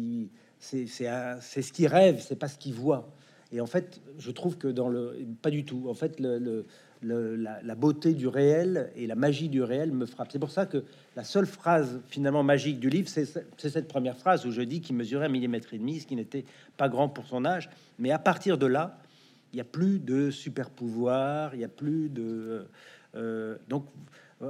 c'est 0.59 0.87
ce 0.87 1.73
qu'il 1.73 1.87
rêve, 1.87 2.23
c'est 2.27 2.37
pas 2.37 2.49
ce 2.49 2.59
qu'il 2.59 2.75
voit. 2.75 3.09
Et 3.53 3.61
en 3.61 3.67
fait, 3.67 4.01
je 4.19 4.31
trouve 4.31 4.57
que 4.59 4.69
dans 4.69 4.89
le 4.89 5.17
pas 5.41 5.51
du 5.51 5.65
tout. 5.65 5.87
En 5.89 5.95
fait, 5.95 6.19
le, 6.19 6.67
la, 7.03 7.75
beauté 7.75 8.15
du 8.15 8.27
réel 8.27 8.91
et 8.97 9.07
la 9.07 9.15
magie 9.15 9.49
du 9.49 9.63
réel 9.63 9.93
me 9.93 10.07
frappe. 10.07 10.29
C'est 10.33 10.39
pour 10.39 10.51
ça 10.51 10.67
que 10.67 10.85
la 11.17 11.25
seule 11.25 11.47
phrase 11.47 12.01
finalement 12.09 12.43
magique 12.43 12.81
du 12.81 12.89
livre, 12.89 13.09
c'est 13.09 13.27
cette 13.57 13.89
première 13.89 14.17
phrase 14.17 14.47
où 14.47 14.51
je 14.51 14.63
dis 14.63 14.81
qu'il 14.81 14.97
mesurait 14.97 15.27
un 15.27 15.29
millimètre 15.29 15.75
et 15.75 15.79
demi, 15.79 16.01
ce 16.01 16.07
qui 16.07 16.17
n'était 16.17 16.45
pas 16.77 16.89
grand 16.89 17.09
pour 17.09 17.27
son 17.27 17.45
âge. 17.45 17.69
Mais 17.99 18.11
à 18.11 18.19
partir 18.19 18.59
de 18.59 18.67
là, 18.67 18.99
il 19.55 19.59
n'y 19.59 19.61
a 19.61 19.65
plus 19.65 20.01
de 20.01 20.33
super 20.33 20.69
pouvoir, 20.69 21.55
il 21.55 21.59
n'y 21.59 21.65
a 21.65 21.69
plus 21.69 22.09
de 22.09 22.67
euh, 23.15 23.57
donc 23.69 23.87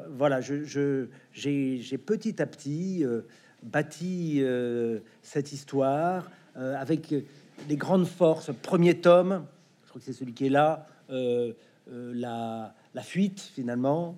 voilà, 0.08 0.40
je 0.40 1.06
j'ai 1.34 1.98
petit 1.98 2.40
à 2.40 2.46
petit 2.46 3.04
euh, 3.04 3.20
bâti 3.62 4.38
euh, 4.38 5.00
cette 5.20 5.52
histoire 5.52 6.30
euh, 6.56 6.74
avec 6.76 7.14
des 7.68 7.76
grandes 7.76 8.06
forces. 8.06 8.50
Premier 8.62 8.98
tome, 9.00 9.44
je 9.84 9.90
crois 9.90 10.00
que 10.00 10.06
c'est 10.06 10.14
celui 10.14 10.32
qui 10.32 10.46
est 10.46 10.50
là, 10.50 10.86
euh, 11.10 11.52
la, 11.86 12.74
la, 12.94 13.02
fuite 13.02 13.40
finalement. 13.54 14.16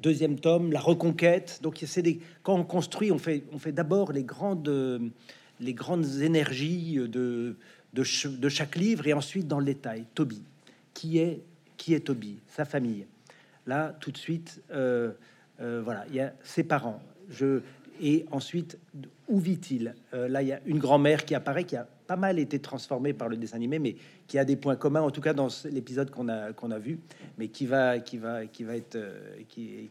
deuxième 0.00 0.40
tome, 0.40 0.72
la 0.72 0.80
reconquête. 0.80 1.60
Donc 1.62 1.80
c'est 1.86 2.02
des 2.02 2.20
quand 2.42 2.54
on 2.54 2.64
construit, 2.64 3.12
on 3.12 3.18
fait 3.18 3.44
on 3.52 3.58
fait 3.60 3.72
d'abord 3.72 4.10
les 4.10 4.24
grandes 4.24 5.12
les 5.60 5.74
grandes 5.74 6.20
énergies 6.22 6.96
de, 6.96 7.56
de, 7.92 8.02
chaque 8.02 8.76
livre 8.76 9.06
et 9.06 9.12
ensuite 9.12 9.46
dans 9.46 9.58
le 9.58 9.64
détail. 9.64 10.06
Toby, 10.14 10.42
qui 10.94 11.18
est 11.18 11.42
qui 11.76 11.94
est 11.94 12.00
Toby, 12.00 12.38
sa 12.46 12.64
famille. 12.64 13.06
Là, 13.66 13.96
tout 14.00 14.12
de 14.12 14.16
suite, 14.18 14.62
voilà, 14.70 16.04
il 16.08 16.14
y 16.14 16.20
a 16.20 16.32
ses 16.42 16.62
parents. 16.62 17.02
Je, 17.28 17.60
et 18.00 18.26
ensuite, 18.32 18.78
où 19.28 19.38
vit-il? 19.38 19.94
Euh, 20.12 20.28
Là, 20.28 20.42
il 20.42 20.48
y 20.48 20.52
a 20.52 20.60
une 20.66 20.78
grand-mère 20.78 21.24
qui 21.24 21.34
apparaît, 21.34 21.64
qui 21.64 21.76
a 21.76 21.86
pas 22.06 22.16
mal 22.16 22.38
été 22.38 22.58
transformée 22.58 23.12
par 23.12 23.28
le 23.28 23.36
dessin 23.36 23.56
animé, 23.56 23.78
mais 23.78 23.96
qui 24.26 24.38
a 24.38 24.44
des 24.44 24.56
points 24.56 24.76
communs, 24.76 25.02
en 25.02 25.10
tout 25.10 25.20
cas 25.20 25.32
dans 25.32 25.48
l'épisode 25.70 26.10
qu'on 26.10 26.28
a, 26.28 26.52
qu'on 26.52 26.72
a 26.72 26.78
vu, 26.78 26.98
mais 27.38 27.48
qui 27.48 27.64
va, 27.64 28.00
qui 28.00 28.18
va, 28.18 28.46
qui 28.46 28.64
va 28.64 28.76
être... 28.76 28.96
Euh, 28.96 29.36
qui, 29.48 29.90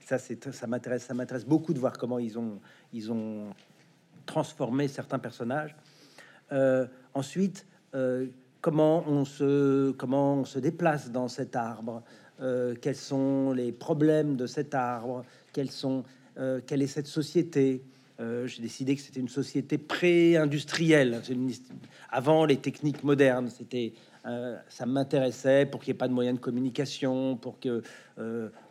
ça, 0.00 0.18
c'est, 0.18 0.52
ça 0.52 0.66
m'intéresse, 0.66 1.04
ça 1.04 1.14
m'intéresse 1.14 1.44
beaucoup 1.44 1.74
de 1.74 1.78
voir 1.78 1.96
comment 1.98 2.18
ils 2.18 2.38
ont, 2.38 2.60
ils 2.92 3.10
ont 3.10 3.50
transformé 4.26 4.88
certains 4.88 5.18
personnages. 5.18 5.74
Euh, 6.52 6.86
ensuite, 7.14 7.66
comment 8.60 9.04
on 9.08 9.24
se, 9.24 9.90
comment 9.92 10.34
on 10.34 10.44
se 10.44 10.58
déplace 10.58 11.10
dans 11.10 11.28
cet 11.28 11.56
arbre, 11.56 12.02
quels 12.80 12.96
sont 12.96 13.52
les 13.52 13.72
problèmes 13.72 14.36
de 14.36 14.46
cet 14.46 14.74
arbre, 14.74 15.24
quels 15.52 15.70
sont 15.70 16.04
euh, 16.38 16.60
quelle 16.66 16.82
est 16.82 16.86
cette 16.86 17.06
société? 17.06 17.82
Euh, 18.20 18.46
j'ai 18.46 18.62
décidé 18.62 18.94
que 18.94 19.02
c'était 19.02 19.20
une 19.20 19.28
société 19.28 19.78
pré-industrielle. 19.78 21.20
Avant 22.10 22.44
les 22.44 22.58
techniques 22.58 23.02
modernes, 23.02 23.48
c'était 23.50 23.92
euh, 24.26 24.56
ça 24.68 24.86
m'intéressait 24.86 25.66
pour 25.66 25.80
qu'il 25.80 25.92
n'y 25.92 25.96
ait 25.96 25.98
pas 25.98 26.08
de 26.08 26.12
moyens 26.12 26.36
de 26.38 26.42
communication, 26.42 27.36
pour 27.36 27.58
que, 27.58 27.82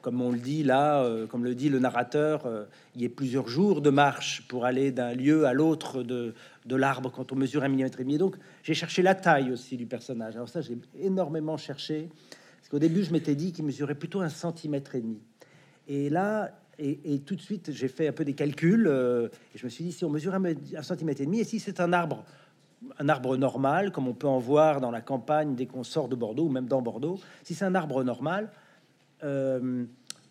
comme 0.01 0.21
on 0.21 0.31
le 0.31 0.37
dit 0.37 0.63
là, 0.63 1.03
comme 1.27 1.43
le 1.43 1.55
dit 1.55 1.69
le 1.69 1.79
narrateur, 1.79 2.47
il 2.95 3.01
y 3.01 3.05
ait 3.05 3.09
plusieurs 3.09 3.47
jours 3.47 3.81
de 3.81 3.89
marche 3.89 4.47
pour 4.47 4.65
aller 4.65 4.91
d'un 4.91 5.13
lieu 5.13 5.45
à 5.45 5.53
l'autre 5.53 6.03
de, 6.03 6.35
de 6.65 6.75
l'arbre 6.75 7.11
quand 7.11 7.31
on 7.31 7.35
mesure 7.35 7.63
un 7.63 7.67
millimètre 7.67 7.99
et 7.99 8.03
demi. 8.03 8.19
Donc 8.19 8.37
j'ai 8.63 8.75
cherché 8.75 9.01
la 9.01 9.15
taille 9.15 9.51
aussi 9.51 9.75
du 9.75 9.87
personnage. 9.87 10.35
Alors 10.35 10.49
ça, 10.49 10.61
j'ai 10.61 10.77
énormément 10.99 11.57
cherché. 11.57 12.09
Parce 12.59 12.69
qu'au 12.69 12.79
début, 12.79 13.03
je 13.03 13.11
m'étais 13.11 13.35
dit 13.35 13.51
qu'il 13.51 13.65
mesurait 13.65 13.95
plutôt 13.95 14.21
un 14.21 14.29
centimètre 14.29 14.93
et 14.95 15.01
demi. 15.01 15.19
Et 15.87 16.09
là, 16.09 16.51
et, 16.77 17.19
tout 17.25 17.35
de 17.35 17.41
suite, 17.41 17.71
j'ai 17.73 17.87
fait 17.87 18.07
un 18.07 18.11
peu 18.11 18.23
des 18.23 18.33
calculs. 18.33 18.87
Euh, 18.87 19.27
et 19.53 19.57
je 19.57 19.65
me 19.65 19.69
suis 19.69 19.83
dit, 19.83 19.91
si 19.91 20.05
on 20.05 20.09
mesure 20.09 20.33
un, 20.33 20.83
centimètre 20.83 21.21
et 21.21 21.25
demi, 21.25 21.39
et 21.39 21.43
si 21.43 21.59
c'est 21.59 21.79
un 21.79 21.91
arbre, 21.91 22.23
un 22.98 23.09
arbre 23.09 23.38
normal, 23.38 23.91
comme 23.91 24.07
on 24.07 24.13
peut 24.13 24.27
en 24.27 24.39
voir 24.39 24.81
dans 24.81 24.91
la 24.91 25.01
campagne 25.01 25.55
dès 25.55 25.65
qu'on 25.65 25.83
sort 25.83 26.07
de 26.07 26.15
Bordeaux, 26.15 26.45
ou 26.45 26.50
même 26.50 26.67
dans 26.67 26.81
Bordeaux, 26.81 27.19
si 27.43 27.53
c'est 27.53 27.65
un 27.65 27.75
arbre 27.75 28.03
normal, 28.03 28.50
euh, 29.24 29.86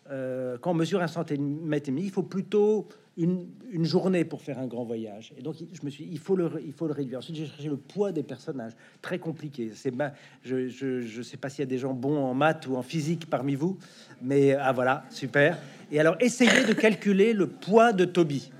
euh, 0.09 0.57
quand 0.59 0.71
on 0.71 0.75
mesure 0.75 1.01
un 1.01 1.07
centimètre 1.07 1.89
et 1.89 1.91
demi, 1.91 2.03
il 2.03 2.11
faut 2.11 2.23
plutôt 2.23 2.87
une, 3.17 3.47
journée 3.83 4.23
pour 4.23 4.41
faire 4.41 4.57
un 4.57 4.65
grand 4.65 4.83
voyage. 4.83 5.33
Et 5.37 5.41
donc, 5.41 5.55
je 5.57 5.85
me 5.85 5.89
suis 5.89 6.07
il 6.09 6.17
faut 6.17 6.35
le, 6.35 6.49
il 6.65 6.73
faut 6.73 6.87
le 6.87 6.93
réduire. 6.93 7.19
Ensuite, 7.19 7.35
j'ai 7.35 7.45
cherché 7.45 7.67
le 7.67 7.77
poids 7.77 8.11
des 8.11 8.23
personnages, 8.23 8.71
très 9.01 9.19
compliqué. 9.19 9.71
C'est 9.75 9.93
je 10.43 11.17
ne 11.17 11.23
sais 11.23 11.37
pas 11.37 11.49
s'il 11.49 11.59
y 11.59 11.63
a 11.63 11.69
des 11.69 11.77
gens 11.77 11.93
bons 11.93 12.17
en 12.17 12.33
maths 12.33 12.65
ou 12.67 12.75
en 12.75 12.81
physique 12.81 13.29
parmi 13.29 13.55
vous, 13.55 13.77
mais 14.21 14.53
ah 14.53 14.71
voilà, 14.71 15.03
super. 15.11 15.57
Et 15.91 15.99
alors, 15.99 16.15
essayez 16.19 16.65
de 16.65 16.73
calculer 16.73 17.33
le 17.33 17.47
poids 17.47 17.93
de 17.93 18.05
Toby. 18.05 18.51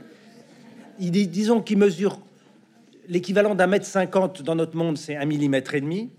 Il 0.99 1.11
disons 1.11 1.61
qu'il 1.61 1.77
mesure 1.77 2.19
l'équivalent 3.09 3.55
d'un 3.55 3.67
mètre 3.67 3.85
cinquante 3.85 4.41
dans 4.41 4.55
notre 4.55 4.77
monde, 4.77 4.97
c'est 4.97 5.17
un 5.17 5.25
millimètre 5.25 5.75
et 5.75 5.81
demi. 5.81 6.11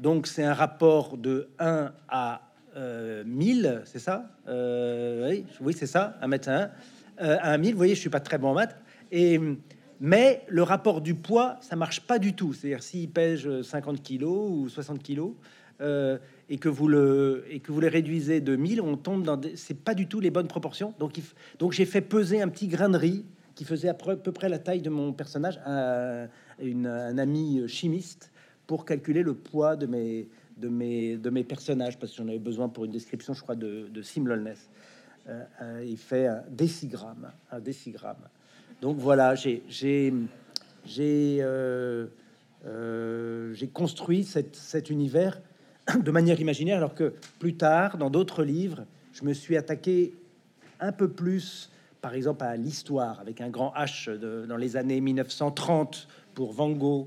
Donc, 0.00 0.26
c'est 0.26 0.44
un 0.44 0.54
rapport 0.54 1.16
de 1.16 1.48
1 1.58 1.92
à 2.08 2.42
euh, 2.76 3.22
1000, 3.24 3.82
c'est 3.84 3.98
ça? 3.98 4.30
Euh, 4.48 5.40
Oui, 5.60 5.72
c'est 5.72 5.86
ça, 5.86 6.18
un 6.20 6.26
mètre 6.26 6.48
1 6.48 6.70
euh, 7.22 7.36
à 7.40 7.56
1000. 7.56 7.72
Vous 7.72 7.76
voyez, 7.76 7.94
je 7.94 8.00
suis 8.00 8.10
pas 8.10 8.20
très 8.20 8.38
bon 8.38 8.48
en 8.48 8.54
maths. 8.54 8.76
Mais 10.02 10.42
le 10.48 10.62
rapport 10.62 11.00
du 11.00 11.14
poids, 11.14 11.58
ça 11.60 11.76
marche 11.76 12.00
pas 12.00 12.18
du 12.18 12.32
tout. 12.34 12.54
C'est-à-dire, 12.54 12.82
s'il 12.82 13.10
pèse 13.10 13.62
50 13.62 14.02
kilos 14.02 14.50
ou 14.50 14.68
60 14.68 15.02
kilos, 15.02 15.32
euh, 15.80 16.18
et 16.48 16.58
que 16.58 16.68
vous 16.68 16.88
les 16.88 17.88
réduisez 17.88 18.40
de 18.40 18.56
1000, 18.56 18.80
on 18.80 18.96
tombe 18.96 19.22
dans 19.22 19.36
des, 19.36 19.56
c'est 19.56 19.78
pas 19.78 19.94
du 19.94 20.08
tout 20.08 20.20
les 20.20 20.30
bonnes 20.30 20.48
proportions. 20.48 20.94
Donc 20.98 21.72
j'ai 21.72 21.84
fait 21.84 22.00
peser 22.00 22.42
un 22.42 22.48
petit 22.48 22.66
grain 22.66 22.88
de 22.88 22.98
riz 22.98 23.24
qui 23.60 23.66
faisait 23.66 23.90
à 23.90 23.94
peu, 23.94 24.16
près 24.32 24.48
la 24.48 24.58
taille 24.58 24.80
de 24.80 24.88
mon 24.88 25.12
personnage 25.12 25.60
un 25.66 27.18
ami 27.18 27.68
chimiste 27.68 28.30
pour 28.66 28.86
calculer 28.86 29.22
le 29.22 29.34
poids 29.34 29.76
de 29.76 29.84
mes 29.84 30.28
de 30.56 30.70
mes 30.70 31.18
de 31.18 31.28
mes 31.28 31.44
personnages 31.44 31.98
parce 31.98 32.12
que 32.12 32.22
j'en 32.22 32.28
avais 32.28 32.38
besoin 32.38 32.70
pour 32.70 32.86
une 32.86 32.90
description, 32.90 33.34
je 33.34 33.42
crois, 33.42 33.56
de, 33.56 33.88
de 33.92 34.00
Simlolness. 34.00 34.70
Euh, 35.28 35.44
euh, 35.60 35.84
il 35.86 35.98
fait 35.98 36.26
un 36.26 36.42
décigramme, 36.48 37.32
un 37.52 37.60
décigramme. 37.60 38.30
Donc 38.80 38.96
voilà, 38.96 39.34
j'ai 39.34 39.62
euh, 41.04 42.06
construit 43.74 44.24
cet 44.24 44.88
univers 44.88 45.38
de 46.02 46.10
manière 46.10 46.40
imaginaire, 46.40 46.78
alors 46.78 46.94
que 46.94 47.12
plus 47.38 47.56
tard, 47.58 47.98
dans 47.98 48.08
d'autres 48.08 48.42
livres, 48.42 48.86
je 49.12 49.22
me 49.22 49.34
suis 49.34 49.58
attaqué 49.58 50.14
un 50.80 50.92
peu 50.92 51.10
plus, 51.10 51.70
par 52.00 52.14
exemple, 52.14 52.44
à 52.44 52.56
l'histoire, 52.56 53.20
avec 53.20 53.40
un 53.40 53.50
grand 53.50 53.72
H 53.76 54.16
dans 54.46 54.56
les 54.56 54.76
années 54.76 55.00
1930 55.00 56.08
pour 56.34 56.52
Van 56.52 56.70
Gogh, 56.70 57.06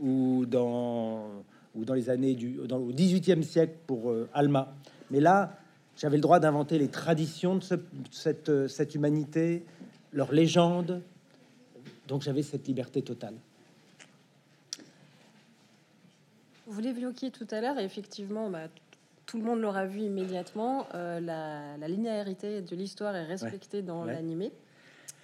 ou 0.00 0.44
dans, 0.46 1.44
ou 1.74 1.84
dans 1.84 1.94
les 1.94 2.10
années 2.10 2.34
du 2.34 2.58
au 2.58 2.92
18e 2.92 3.42
siècle 3.42 3.74
pour 3.86 4.10
euh, 4.10 4.28
Alma. 4.34 4.74
Mais 5.10 5.20
là, 5.20 5.56
j'avais 5.96 6.16
le 6.16 6.22
droit 6.22 6.40
d'inventer 6.40 6.78
les 6.78 6.88
traditions 6.88 7.56
de 7.56 7.62
cette, 8.10 8.68
cette, 8.68 8.94
humanité, 8.94 9.64
leur 10.12 10.32
légende. 10.32 11.02
Donc 12.08 12.22
j'avais 12.22 12.42
cette 12.42 12.66
liberté 12.66 13.02
totale. 13.02 13.34
Vous 16.66 16.80
l'évoquiez 16.80 17.30
tout 17.30 17.46
à 17.50 17.60
l'heure, 17.60 17.78
effectivement, 17.78 18.48
bah, 18.48 18.68
tout 19.26 19.38
le 19.38 19.44
monde 19.44 19.60
l'aura 19.60 19.86
vu 19.86 20.00
immédiatement. 20.00 20.86
euh, 20.94 21.20
la, 21.20 21.76
la 21.78 21.88
linéarité 21.88 22.60
de 22.62 22.76
l'histoire 22.76 23.14
est 23.16 23.24
respectée 23.24 23.82
dans 23.82 24.04
Ouais. 24.04 24.12
l'animé. 24.14 24.52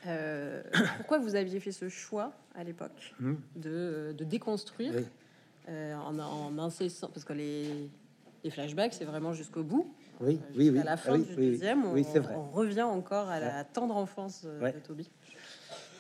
Euh, 0.07 0.63
pourquoi 0.97 1.19
vous 1.19 1.35
aviez 1.35 1.59
fait 1.61 1.73
ce 1.73 1.89
choix 1.89 2.33
à 2.55 2.63
l'époque 2.65 3.15
Hmm. 3.21 3.35
de, 3.57 4.15
de 4.17 4.25
déconstruire 4.25 4.93
Oui. 4.97 5.05
euh, 5.69 5.95
en, 5.97 6.19
en 6.19 6.59
incessant 6.59 7.09
Parce 7.13 7.25
que 7.25 7.33
les, 7.33 7.91
les 8.45 8.51
flashbacks, 8.51 8.95
c'est 8.95 9.05
vraiment 9.05 9.33
jusqu'au 9.33 9.65
bout. 9.65 9.93
Oui, 10.21 10.41
oui, 10.57 10.71
oui. 10.71 10.83
la 10.85 10.93
Ah 10.93 10.97
fin 10.97 11.13
oui, 11.15 11.25
du 11.25 11.35
oui, 11.37 11.51
deuxième, 11.51 11.85
on, 11.85 11.93
vrai. 11.95 12.35
revient 12.53 12.83
encore 12.83 13.29
à 13.29 13.39
la 13.41 13.65
tendre 13.65 13.97
enfance 13.97 14.47
Ouais. 14.61 14.73
de 14.73 14.79
Toby. 14.79 15.09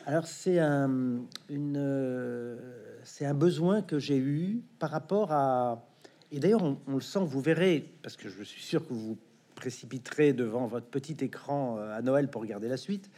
Alors 0.07 0.27
c'est 0.27 0.59
un, 0.59 1.21
une, 1.51 2.59
c'est 3.05 3.27
un 3.27 3.35
besoin 3.35 3.83
que 3.83 3.99
j'ai 3.99 4.17
eu 4.17 4.63
par 4.79 4.91
rapport 4.91 5.33
à... 5.33 5.85
Et 6.31 6.41
d'ailleurs, 6.41 6.63
on, 6.63 6.95
le 6.95 7.01
sent, 7.01 7.21
vous 7.23 7.41
verrez, 7.41 7.91
parce 8.03 8.17
que 8.17 8.29
je 8.29 8.43
suis 8.43 8.63
sûr 8.63 8.87
que 8.87 8.93
vous 8.93 9.17
précipiterez 9.55 10.33
devant 10.33 10.67
votre 10.67 10.87
petit 10.87 11.17
écran 11.21 11.79
euh, 11.79 11.97
à 11.97 12.03
Noël 12.03 12.29
pour 12.29 12.43
regarder 12.43 12.69
la 12.69 12.77
suite, 12.77 13.11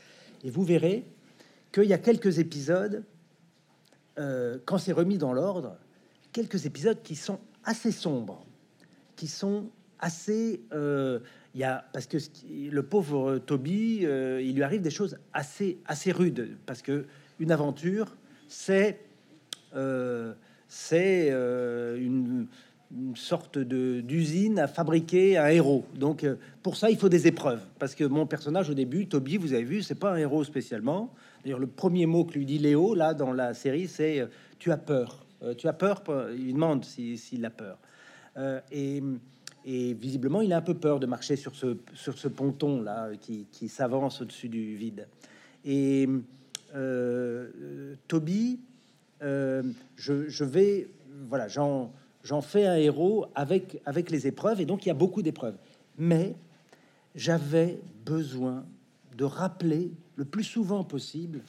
et 0.44 0.50
vous 0.50 0.62
verrez 0.62 1.04
qu'il 1.72 1.84
y 1.84 1.92
a 1.92 1.98
quelques 1.98 2.38
épisodes, 2.38 3.04
euh, 4.18 4.58
quand 4.64 4.78
c'est 4.78 4.92
remis 4.92 5.18
dans 5.18 5.32
l'ordre, 5.32 5.76
quelques 6.32 6.66
épisodes 6.66 7.02
qui 7.02 7.16
sont 7.16 7.40
assez 7.64 7.92
sombres, 7.92 8.46
qui 9.16 9.26
sont 9.26 9.70
assez... 9.98 10.62
euh, 10.72 11.20
il 11.54 11.60
y 11.60 11.64
a 11.64 11.84
parce 11.92 12.06
que 12.06 12.16
le 12.48 12.82
pauvre 12.84 13.38
Toby, 13.38 14.02
il 14.04 14.54
lui 14.54 14.62
arrive 14.62 14.82
des 14.82 14.90
choses 14.90 15.18
assez 15.32 15.78
assez 15.84 16.12
rudes 16.12 16.56
parce 16.64 16.80
que 16.80 17.06
une 17.40 17.50
aventure, 17.50 18.16
c'est 18.46 19.00
c'est 20.68 21.30
une, 21.32 22.46
une 22.96 23.14
sorte 23.14 23.56
de 23.58 24.00
d'usine 24.00 24.58
à 24.58 24.66
fabriquer 24.66 25.36
un 25.38 25.46
héros. 25.48 25.84
Donc 25.94 26.24
euh, 26.24 26.36
pour 26.62 26.76
ça, 26.76 26.90
il 26.90 26.96
faut 26.96 27.08
des 27.08 27.26
épreuves 27.28 27.62
parce 27.78 27.94
que 27.94 28.04
mon 28.04 28.26
personnage 28.26 28.68
au 28.70 28.74
début, 28.74 29.06
Toby, 29.06 29.36
vous 29.36 29.52
avez 29.52 29.62
vu, 29.64 29.82
c'est 29.82 29.94
pas 29.94 30.12
un 30.12 30.16
héros 30.16 30.42
spécialement. 30.44 31.12
D'ailleurs, 31.44 31.60
le 31.60 31.68
premier 31.68 32.06
mot 32.06 32.24
que 32.24 32.34
lui 32.34 32.46
dit 32.46 32.58
Léo 32.58 32.94
là 32.94 33.14
dans 33.14 33.32
la 33.32 33.54
série, 33.54 33.86
c'est 33.86 34.20
euh, 34.20 34.26
tu 34.58 34.72
as 34.72 34.76
peur. 34.76 35.24
Euh, 35.42 35.54
tu 35.54 35.68
as 35.68 35.72
peur. 35.72 36.02
Il 36.36 36.54
demande 36.54 36.84
si- 36.84 37.16
s'il 37.16 37.44
a 37.44 37.50
peur. 37.50 37.78
Et 39.66 39.92
visiblement, 39.94 40.40
il 40.40 40.52
a 40.52 40.56
un 40.56 40.62
peu 40.62 40.74
peur 40.74 41.00
de 41.00 41.06
marcher 41.06 41.36
sur 41.36 41.54
ce, 41.54 41.76
sur 41.94 42.18
ce 42.18 42.28
ponton 42.28 42.80
là 42.80 43.10
qui, 43.20 43.46
qui 43.52 43.68
s'avance 43.68 44.22
au-dessus 44.22 44.48
du 44.48 44.74
vide. 44.76 45.06
Et 45.64 46.08
Toby, 48.08 48.60
je, 49.20 50.28
je 50.28 50.44
vais, 50.44 50.88
voilà, 51.28 51.48
j'en, 51.48 51.92
j'en 52.22 52.40
fais 52.40 52.66
un 52.66 52.76
héros 52.76 53.26
avec, 53.34 53.80
avec 53.86 54.10
les 54.10 54.26
épreuves, 54.26 54.60
et 54.60 54.66
donc 54.66 54.84
il 54.84 54.88
y 54.88 54.92
a 54.92 54.94
beaucoup 54.94 55.22
d'épreuves. 55.22 55.56
Mais 55.98 56.34
j'avais 57.14 57.80
besoin 58.04 58.64
de 59.16 59.24
rappeler 59.24 59.90
le 60.16 60.24
plus 60.24 60.44
souvent 60.44 60.84
possible 60.84 61.42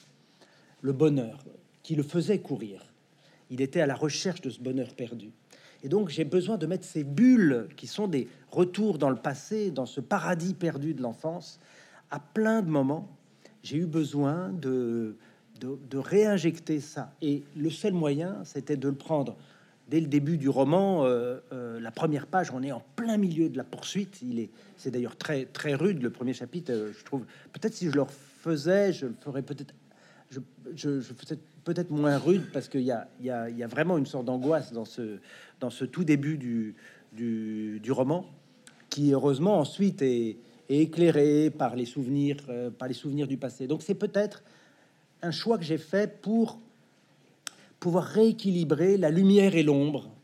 le 0.81 0.93
bonheur 0.93 1.39
qui 1.83 1.95
le 1.95 2.03
faisait 2.03 2.39
courir. 2.39 2.85
Il 3.49 3.61
était 3.61 3.81
à 3.81 3.85
la 3.85 3.95
recherche 3.95 4.41
de 4.41 4.49
ce 4.49 4.59
bonheur 4.59 4.93
perdu. 4.95 5.31
Et 5.83 5.89
donc 5.89 6.09
j'ai 6.09 6.25
besoin 6.25 6.57
de 6.57 6.65
mettre 6.65 6.85
ces 6.85 7.03
bulles 7.03 7.67
qui 7.75 7.87
sont 7.87 8.07
des 8.07 8.27
retours 8.49 8.97
dans 8.97 9.09
le 9.09 9.15
passé, 9.15 9.71
dans 9.71 9.85
ce 9.85 9.99
paradis 9.99 10.53
perdu 10.53 10.93
de 10.93 11.01
l'enfance, 11.01 11.59
à 12.11 12.19
plein 12.19 12.61
de 12.61 12.69
moments. 12.69 13.09
J'ai 13.63 13.77
eu 13.77 13.85
besoin 13.85 14.49
de, 14.49 15.17
de, 15.59 15.77
de 15.89 15.97
réinjecter 15.97 16.79
ça. 16.79 17.13
Et 17.21 17.43
le 17.55 17.69
seul 17.69 17.93
moyen, 17.93 18.43
c'était 18.43 18.77
de 18.77 18.87
le 18.87 18.95
prendre 18.95 19.37
dès 19.91 19.99
le 19.99 20.07
début 20.07 20.37
du 20.37 20.49
roman. 20.49 21.05
euh, 21.05 21.39
euh, 21.51 21.79
la 21.79 21.91
première 21.91 22.25
page, 22.25 22.49
on 22.51 22.63
est 22.63 22.71
en 22.71 22.81
plein 22.95 23.17
milieu 23.17 23.49
de 23.49 23.57
la 23.57 23.65
poursuite. 23.65 24.21
Il 24.23 24.39
est, 24.39 24.49
c'est 24.77 24.89
d'ailleurs 24.89 25.17
très 25.17 25.45
très 25.45 25.75
rude 25.75 26.01
le 26.01 26.09
premier 26.09 26.33
chapitre. 26.33 26.71
euh, 26.71 26.93
je 26.97 27.03
trouve. 27.03 27.25
Peut-être 27.51 27.73
si 27.73 27.89
je 27.89 27.95
le 27.95 28.03
refaisais, 28.03 28.93
je 28.93 29.07
le 29.07 29.13
ferais 29.19 29.41
peut-être. 29.43 29.73
Je, 30.31 30.39
je, 30.75 31.01
peut-être 31.65 31.91
moins 31.91 32.17
rude 32.17 32.45
parce 32.53 32.69
qu'il 32.69 32.83
y 32.83 32.91
a, 32.91 33.09
y, 33.21 33.29
a, 33.29 33.49
y 33.49 33.63
a 33.63 33.67
vraiment 33.67 33.97
une 33.97 34.05
sorte 34.05 34.25
d'angoisse 34.25 34.71
dans 34.71 34.85
ce, 34.85 35.19
dans 35.59 35.69
ce 35.69 35.83
tout 35.83 36.05
début 36.05 36.37
du, 36.37 36.73
du, 37.11 37.81
du 37.81 37.91
roman, 37.91 38.25
qui 38.89 39.11
heureusement 39.11 39.59
ensuite 39.59 40.01
est, 40.01 40.37
est 40.69 40.79
éclairé 40.79 41.49
par 41.49 41.75
les 41.75 41.85
souvenirs, 41.85 42.37
par 42.79 42.87
les 42.87 42.93
souvenirs 42.93 43.27
du 43.27 43.35
passé. 43.35 43.67
Donc 43.67 43.81
c'est 43.81 43.99
peut-être 44.05 44.41
un 45.21 45.31
choix 45.31 45.57
que 45.57 45.65
j'ai 45.65 45.77
fait 45.77 46.21
pour 46.21 46.61
pouvoir 47.81 48.05
rééquilibrer 48.05 48.95
la 48.95 49.09
lumière 49.09 49.55
et 49.55 49.63
l'ombre 49.63 50.15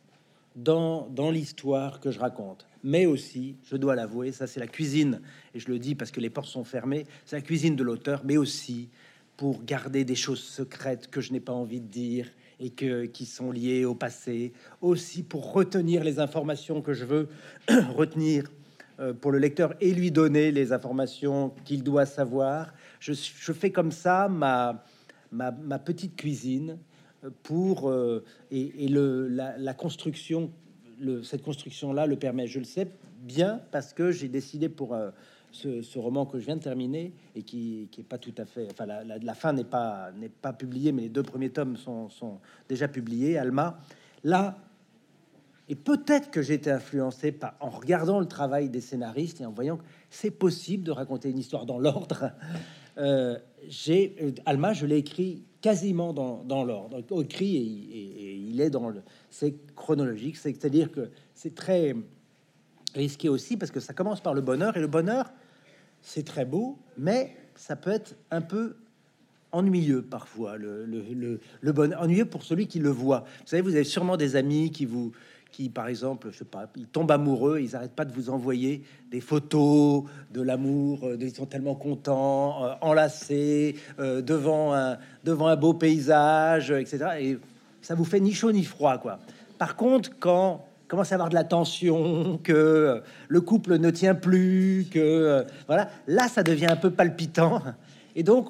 dans, 0.55 1.09
dans 1.09 1.31
l'histoire 1.31 1.99
que 1.99 2.11
je 2.11 2.19
raconte. 2.19 2.65
Mais 2.83 3.05
aussi, 3.05 3.57
je 3.63 3.75
dois 3.75 3.95
l'avouer, 3.95 4.31
ça 4.31 4.47
c'est 4.47 4.61
la 4.61 4.67
cuisine, 4.67 5.19
et 5.53 5.59
je 5.59 5.67
le 5.67 5.79
dis 5.79 5.95
parce 5.95 6.11
que 6.11 6.21
les 6.21 6.29
portes 6.29 6.47
sont 6.47 6.63
fermées, 6.63 7.05
c'est 7.25 7.35
la 7.35 7.41
cuisine 7.41 7.75
de 7.75 7.83
l'auteur, 7.83 8.21
mais 8.23 8.37
aussi 8.37 8.89
pour 9.35 9.63
garder 9.65 10.05
des 10.05 10.15
choses 10.15 10.41
secrètes 10.41 11.09
que 11.09 11.19
je 11.19 11.33
n'ai 11.33 11.39
pas 11.39 11.51
envie 11.51 11.81
de 11.81 11.87
dire 11.87 12.29
et 12.59 12.69
que, 12.69 13.05
qui 13.05 13.25
sont 13.25 13.51
liées 13.51 13.85
au 13.85 13.95
passé, 13.95 14.53
aussi 14.81 15.23
pour 15.23 15.51
retenir 15.51 16.03
les 16.03 16.19
informations 16.19 16.81
que 16.81 16.93
je 16.93 17.05
veux 17.05 17.29
retenir 17.95 18.51
euh, 18.99 19.13
pour 19.13 19.31
le 19.31 19.39
lecteur 19.39 19.73
et 19.81 19.93
lui 19.93 20.11
donner 20.11 20.51
les 20.51 20.73
informations 20.73 21.53
qu'il 21.65 21.83
doit 21.83 22.05
savoir. 22.05 22.73
Je, 22.99 23.13
fais 23.13 23.71
comme 23.71 23.91
ça 23.91 24.27
ma, 24.27 24.83
ma, 25.31 25.79
petite 25.79 26.15
cuisine 26.15 26.79
pour 27.43 27.89
euh, 27.89 28.23
et, 28.51 28.87
le, 28.87 29.27
la, 29.27 29.73
construction, 29.73 30.51
le, 30.99 31.23
cette 31.23 31.43
construction-là 31.43 32.05
le 32.05 32.15
permet. 32.17 32.47
Je 32.47 32.59
le 32.59 32.65
sais 32.65 32.87
bien 33.21 33.61
parce 33.71 33.93
que 33.93 34.11
j'ai 34.11 34.27
décidé 34.27 34.69
pour 34.69 34.93
euh, 34.93 35.09
ce, 35.51 35.97
roman 35.97 36.25
que 36.25 36.39
je 36.39 36.45
viens 36.45 36.57
de 36.57 36.61
terminer 36.61 37.13
et 37.35 37.43
qui, 37.43 37.87
qui 37.91 38.01
est 38.01 38.03
pas 38.03 38.17
tout 38.17 38.33
à 38.37 38.45
fait, 38.45 38.67
enfin 38.71 38.85
la, 38.85 39.33
fin 39.33 39.53
n'est 39.53 39.63
pas 39.63 40.11
n'est 40.17 40.29
pas 40.29 40.53
publiée, 40.53 40.91
mais 40.91 41.03
les 41.03 41.09
deux 41.09 41.23
premiers 41.23 41.49
tomes 41.49 41.77
sont, 41.77 42.39
déjà 42.69 42.87
publiés. 42.87 43.37
Alma, 43.37 43.79
là. 44.23 44.57
Et 45.69 45.75
peut-être 45.75 46.31
que 46.31 46.41
j'ai 46.41 46.53
été 46.53 46.71
influencé 46.71 47.33
par 47.33 47.55
en 47.59 47.69
regardant 47.69 48.21
le 48.21 48.25
travail 48.25 48.69
des 48.69 48.79
scénaristes 48.79 49.41
et 49.41 49.45
en 49.45 49.51
voyant 49.51 49.75
que 49.75 49.83
c'est 50.09 50.31
possible 50.31 50.83
de 50.83 50.91
raconter 50.91 51.29
une 51.29 51.39
histoire 51.39 51.65
dans 51.65 51.79
l'ordre. 51.79 52.31
Euh, 52.99 53.37
j'ai 53.67 54.33
Alma, 54.47 54.73
je 54.73 54.87
l'ai 54.87 54.97
écrit 54.97 55.43
quasiment 55.61 56.13
dans, 56.13 56.63
l'ordre, 56.63 56.99
écrit 57.21 57.55
et, 57.55 57.61
et- 57.61 58.35
il 58.35 58.61
est 58.61 58.69
dans 58.69 58.89
le, 58.89 59.01
c'est 59.29 59.55
chronologique, 59.75 60.37
c'est- 60.37 60.53
c'est-à-dire 60.53 60.91
que 60.91 61.09
c'est 61.33 61.55
très 61.55 61.95
risqué 62.95 63.29
aussi 63.29 63.57
parce 63.57 63.71
que 63.71 63.79
ça 63.79 63.93
commence 63.93 64.21
par 64.21 64.33
le 64.33 64.41
bonheur 64.41 64.77
et 64.77 64.79
le 64.79 64.87
bonheur, 64.87 65.31
c'est 66.01 66.25
très 66.25 66.45
beau, 66.45 66.77
mais 66.97 67.35
ça 67.55 67.75
peut 67.75 67.91
être 67.91 68.15
un 68.31 68.41
peu 68.41 68.75
ennuyeux 69.51 70.01
parfois. 70.01 70.57
Le 70.57 71.71
bonheur 71.71 72.01
ennuyeux 72.01 72.25
pour 72.25 72.43
celui 72.43 72.67
qui 72.67 72.79
le 72.79 72.89
voit. 72.89 73.21
Vous 73.41 73.47
savez, 73.47 73.61
vous 73.61 73.75
avez 73.75 73.83
sûrement 73.83 74.17
des 74.17 74.35
amis 74.35 74.71
qui 74.71 74.85
vous 74.85 75.11
par 75.73 75.87
exemple, 75.87 76.29
je 76.31 76.37
sais 76.37 76.45
pas, 76.45 76.69
ils 76.75 76.85
tombent 76.85 77.11
amoureux, 77.11 77.59
ils 77.59 77.75
arrêtent 77.75 77.95
pas 77.95 78.05
de 78.05 78.13
vous 78.13 78.29
envoyer 78.29 78.83
des 79.11 79.21
photos 79.21 80.03
de 80.31 80.41
l'amour, 80.41 80.99
euh, 81.03 81.17
ils 81.19 81.33
sont 81.33 81.45
tellement 81.45 81.75
contents, 81.75 82.63
euh, 82.63 82.73
enlacés 82.81 83.75
euh, 83.99 84.21
devant 84.21 84.73
un 84.73 84.97
devant 85.23 85.47
un 85.47 85.55
beau 85.55 85.73
paysage, 85.73 86.71
etc. 86.71 87.05
Et 87.19 87.37
ça 87.81 87.95
vous 87.95 88.05
fait 88.05 88.19
ni 88.19 88.33
chaud 88.33 88.51
ni 88.51 88.63
froid, 88.63 88.97
quoi. 88.99 89.19
Par 89.57 89.75
contre, 89.75 90.11
quand 90.19 90.63
commence 90.87 91.11
à 91.11 91.15
avoir 91.15 91.29
de 91.29 91.35
la 91.35 91.43
tension, 91.43 92.39
que 92.43 93.01
le 93.27 93.41
couple 93.41 93.77
ne 93.77 93.89
tient 93.89 94.15
plus, 94.15 94.87
que 94.89 95.43
voilà, 95.65 95.89
là 96.07 96.27
ça 96.29 96.43
devient 96.43 96.67
un 96.67 96.77
peu 96.77 96.91
palpitant. 96.91 97.61
Et 98.15 98.23
donc, 98.23 98.49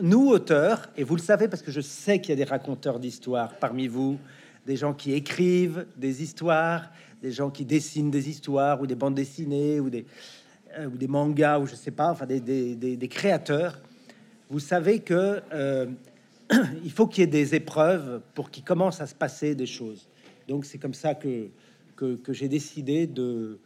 nous 0.00 0.28
auteurs, 0.28 0.88
et 0.96 1.04
vous 1.04 1.16
le 1.16 1.20
savez 1.20 1.48
parce 1.48 1.62
que 1.62 1.70
je 1.70 1.80
sais 1.80 2.20
qu'il 2.20 2.30
y 2.30 2.32
a 2.32 2.44
des 2.44 2.50
raconteurs 2.50 2.98
d'histoires 2.98 3.54
parmi 3.60 3.86
vous, 3.86 4.18
des 4.66 4.76
gens 4.76 4.94
qui 4.94 5.12
écrivent 5.12 5.86
des 5.96 6.22
histoires, 6.22 6.90
des 7.22 7.32
gens 7.32 7.50
qui 7.50 7.64
dessinent 7.64 8.10
des 8.10 8.28
histoires 8.28 8.80
ou 8.80 8.86
des 8.86 8.94
bandes 8.94 9.14
dessinées 9.14 9.80
ou 9.80 9.90
des 9.90 10.06
euh, 10.78 11.08
mangas 11.08 11.58
ou 11.58 11.66
je 11.66 11.74
sais 11.74 11.90
pas, 11.90 12.10
enfin 12.10 12.26
des, 12.26 13.08
créateurs. 13.10 13.80
Vous 14.50 14.60
savez 14.60 15.00
que 15.00 15.40
euh, 15.52 15.86
il 16.84 16.90
faut 16.90 17.06
qu'il 17.06 17.22
y 17.22 17.24
ait 17.24 17.26
des 17.26 17.54
épreuves 17.54 18.20
pour 18.34 18.50
qu'il 18.50 18.64
commence 18.64 19.00
à 19.00 19.06
se 19.06 19.14
passer 19.14 19.54
des 19.54 19.66
choses. 19.66 20.08
Donc 20.48 20.64
c'est 20.64 20.78
comme 20.78 20.94
ça 20.94 21.14
que, 21.14 21.50
j'ai 22.28 22.48
décidé 22.48 23.06
de 23.06 23.58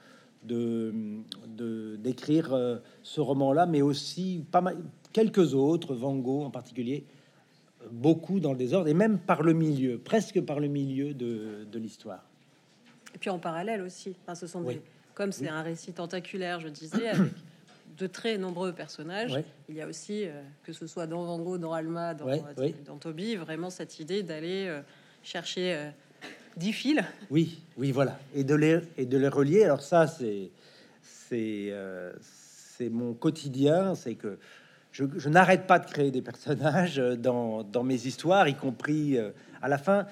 d'écrire 0.45 2.53
euh, 2.53 2.77
ce 3.03 3.21
roman-là, 3.21 3.67
mais 3.67 3.83
aussi 3.83 4.45
pas 4.51 4.61
mal, 4.61 4.77
quelques 5.13 5.55
autres, 5.55 5.95
Van 5.95 6.17
Gogh 6.17 6.45
en 6.45 6.51
particulier, 6.51 7.05
beaucoup 7.93 8.41
dans 8.41 8.53
le 8.53 8.59
désordre, 8.59 8.89
et 8.89 8.95
même 8.95 9.19
par 9.19 9.43
le 9.43 9.53
milieu, 9.53 9.99
presque 9.99 10.41
par 10.41 10.61
le 10.61 10.69
milieu 10.69 11.15
de, 11.15 11.65
de 11.71 11.79
l'histoire. 11.79 12.25
Et 13.15 13.19
puis 13.19 13.31
en 13.31 13.39
parallèle 13.39 13.83
aussi, 13.83 14.15
enfin, 14.23 14.35
ce 14.35 14.47
sont 14.47 14.63
Oui. 14.63 14.75
des, 14.75 14.83
comme 15.15 15.33
c'est 15.33 15.45
Oui. 15.45 15.49
un 15.51 15.63
récit 15.63 15.93
tentaculaire, 15.93 16.61
je 16.61 16.69
disais, 16.69 17.09
avec 17.09 17.33
de 17.99 18.07
très 18.07 18.39
nombreux 18.39 18.73
personnages. 18.73 19.35
Il 19.69 19.75
y 19.75 19.81
a 19.81 19.87
aussi, 19.89 20.25
euh, 20.25 20.43
que 20.63 20.73
ce 20.73 20.87
soit 20.87 21.07
dans 21.09 21.25
Van 21.25 21.39
Gogh, 21.41 21.59
dans 21.61 21.73
Alma, 21.73 22.15
dans, 22.15 22.29
euh, 22.29 22.37
dans 22.87 22.97
Toby, 22.97 23.35
vraiment 23.35 23.71
cette 23.71 23.99
idée 23.99 24.23
d'aller 24.23 24.67
euh, 24.69 24.81
chercher 25.25 25.75
euh, 25.75 25.91
dix 26.57 26.73
fils. 26.73 27.01
Oui, 27.31 27.59
oui, 27.77 27.91
voilà. 27.91 28.19
Et 28.35 28.45
de 28.45 28.55
les, 28.55 28.79
et 28.97 29.07
de 29.07 29.19
les 29.19 29.27
relier. 29.29 29.65
Alors 29.65 29.81
ça, 29.83 30.07
c'est 30.07 30.51
c'est 31.03 31.73
c'est 32.21 32.89
mon 32.89 33.15
quotidien. 33.15 33.97
C'est 33.97 34.15
que 34.15 34.39
je, 34.99 35.29
n'arrête 35.29 35.67
pas 35.67 35.79
de 35.79 35.87
créer 35.87 36.11
des 36.11 36.23
personnages 36.23 36.97
dans, 36.97 37.63
dans 37.63 37.85
mes 37.85 38.07
histoires, 38.07 38.49
y 38.49 38.55
compris 38.55 39.17
euh, 39.17 39.31
à 39.63 39.69
la 39.69 39.79
fin. 39.79 40.07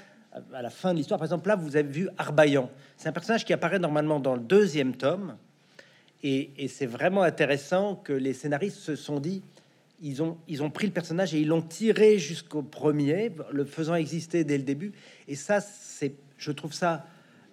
À 0.52 0.60
la 0.60 0.68
fin 0.68 0.92
de 0.92 0.98
l'histoire, 0.98 1.18
par 1.18 1.24
exemple, 1.24 1.48
là, 1.48 1.56
vous 1.56 1.76
avez 1.76 1.88
vu 1.88 2.10
Arbayan. 2.18 2.70
C'est 2.98 3.08
un 3.08 3.12
personnage 3.12 3.46
qui 3.46 3.54
apparaît 3.54 3.78
normalement 3.78 4.20
dans 4.20 4.34
le 4.34 4.42
deuxième 4.42 4.94
tome. 4.94 5.38
Et, 6.22 6.68
c'est 6.68 6.84
vraiment 6.84 7.22
intéressant 7.22 7.94
que 7.96 8.12
les 8.12 8.34
scénaristes 8.34 8.76
se 8.76 8.96
sont 8.96 9.18
dit, 9.18 9.42
ils 10.02 10.22
ont, 10.22 10.36
ils 10.46 10.62
ont 10.62 10.68
pris 10.68 10.86
le 10.86 10.92
personnage 10.92 11.34
et 11.34 11.40
ils 11.40 11.48
l'ont 11.48 11.62
tiré 11.62 12.18
jusqu'au 12.18 12.62
premier, 12.62 13.32
le 13.50 13.64
faisant 13.64 13.94
exister 13.94 14.44
dès 14.44 14.58
le 14.58 14.64
début. 14.64 14.92
Et 15.26 15.36
ça, 15.36 15.62
c'est, 15.62 16.16
je 16.36 16.52
trouve 16.52 16.74
ça, 16.74 17.06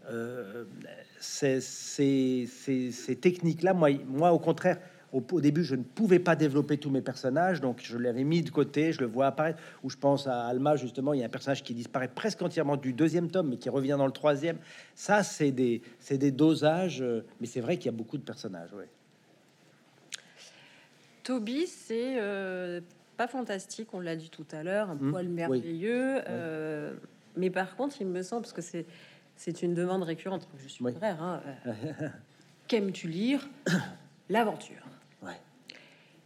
euh, 0.09 0.65
c'est- 1.21 1.61
ces 1.61 3.17
techniques-là, 3.21 3.73
moi, 3.73 3.91
moi, 4.07 4.33
au 4.33 4.39
contraire, 4.39 4.77
au, 5.13 5.23
au 5.31 5.39
début, 5.41 5.63
je 5.63 5.75
ne 5.75 5.83
pouvais 5.83 6.19
pas 6.19 6.35
développer 6.35 6.77
tous 6.77 6.89
mes 6.89 7.01
personnages, 7.01 7.61
donc 7.61 7.79
je 7.83 7.97
l'avais 7.97 8.23
mis 8.23 8.41
de 8.41 8.49
côté, 8.49 8.91
je 8.91 8.99
le 8.99 9.05
vois 9.05 9.27
apparaître. 9.27 9.59
Ou 9.83 9.89
je 9.89 9.97
pense 9.97 10.27
à 10.27 10.45
Alma, 10.47 10.75
justement, 10.75 11.13
il 11.13 11.19
y 11.19 11.23
a 11.23 11.27
un 11.27 11.29
personnage 11.29 11.63
qui 11.63 11.73
disparaît 11.73 12.07
presque 12.09 12.41
entièrement 12.41 12.75
du 12.77 12.91
deuxième 12.93 13.29
tome, 13.29 13.49
mais 13.49 13.57
qui 13.57 13.69
revient 13.69 13.95
dans 13.97 14.07
le 14.07 14.11
troisième. 14.11 14.57
Ça, 14.95 15.23
c'est 15.23 15.51
des, 15.51 15.81
c'est 15.99 16.17
des 16.17 16.31
dosages, 16.31 17.01
euh, 17.01 17.23
mais 17.39 17.47
c'est 17.47 17.61
vrai 17.61 17.77
qu'il 17.77 17.85
y 17.85 17.89
a 17.89 17.97
beaucoup 17.97 18.17
de 18.17 18.23
personnages, 18.23 18.73
ouais. 18.73 18.89
Toby, 21.23 21.67
c'est 21.67 22.15
euh, 22.19 22.81
pas 23.15 23.27
fantastique, 23.27 23.93
on 23.93 23.99
l'a 24.01 24.15
dit 24.15 24.29
tout 24.29 24.45
à 24.51 24.63
l'heure, 24.63 24.89
un 24.89 24.95
Mm, 24.95 25.11
poil 25.11 25.27
oui. 25.27 25.31
merveilleux. 25.33 26.21
euh, 26.27 26.93
mais 27.37 27.49
par 27.49 27.75
contre, 27.75 27.95
il 28.01 28.07
me 28.07 28.21
semble, 28.21 28.41
parce 28.41 28.53
que 28.53 28.61
c'est 28.61 28.85
c'est 29.35 29.63
une 29.63 29.73
demande 29.73 30.03
récurrente, 30.03 30.47
je 30.61 30.67
suis 30.67 30.83
Oui. 30.83 30.93
frère, 30.93 31.21
hein, 31.23 31.41
qu'aimes-tu 32.67 33.07
lire? 33.07 33.47
L'aventure. 34.29 34.83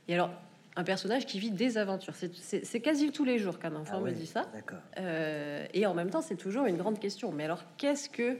Et 0.07 0.13
alors, 0.13 0.29
un 0.75 0.83
personnage 0.83 1.25
qui 1.25 1.39
vit 1.39 1.51
des 1.51 1.77
aventures. 1.77 2.13
C'est- 2.15 2.79
quasi 2.81 3.11
tous 3.11 3.25
les 3.25 3.39
jours 3.39 3.57
qu'un 3.59 3.75
enfant 3.75 3.95
Ah 3.97 3.99
me 4.01 4.11
dit 4.11 4.27
ça. 4.27 4.45
Euh, 4.99 5.65
et 5.73 5.85
en 5.85 5.93
même 5.93 6.09
temps, 6.09 6.21
c'est 6.21 6.35
toujours 6.35 6.65
une 6.65 6.77
grande 6.77 6.99
question. 6.99 7.31
Mais 7.31 7.45
alors, 7.45 7.63
qu'est-ce 7.77 8.09
que 8.09 8.37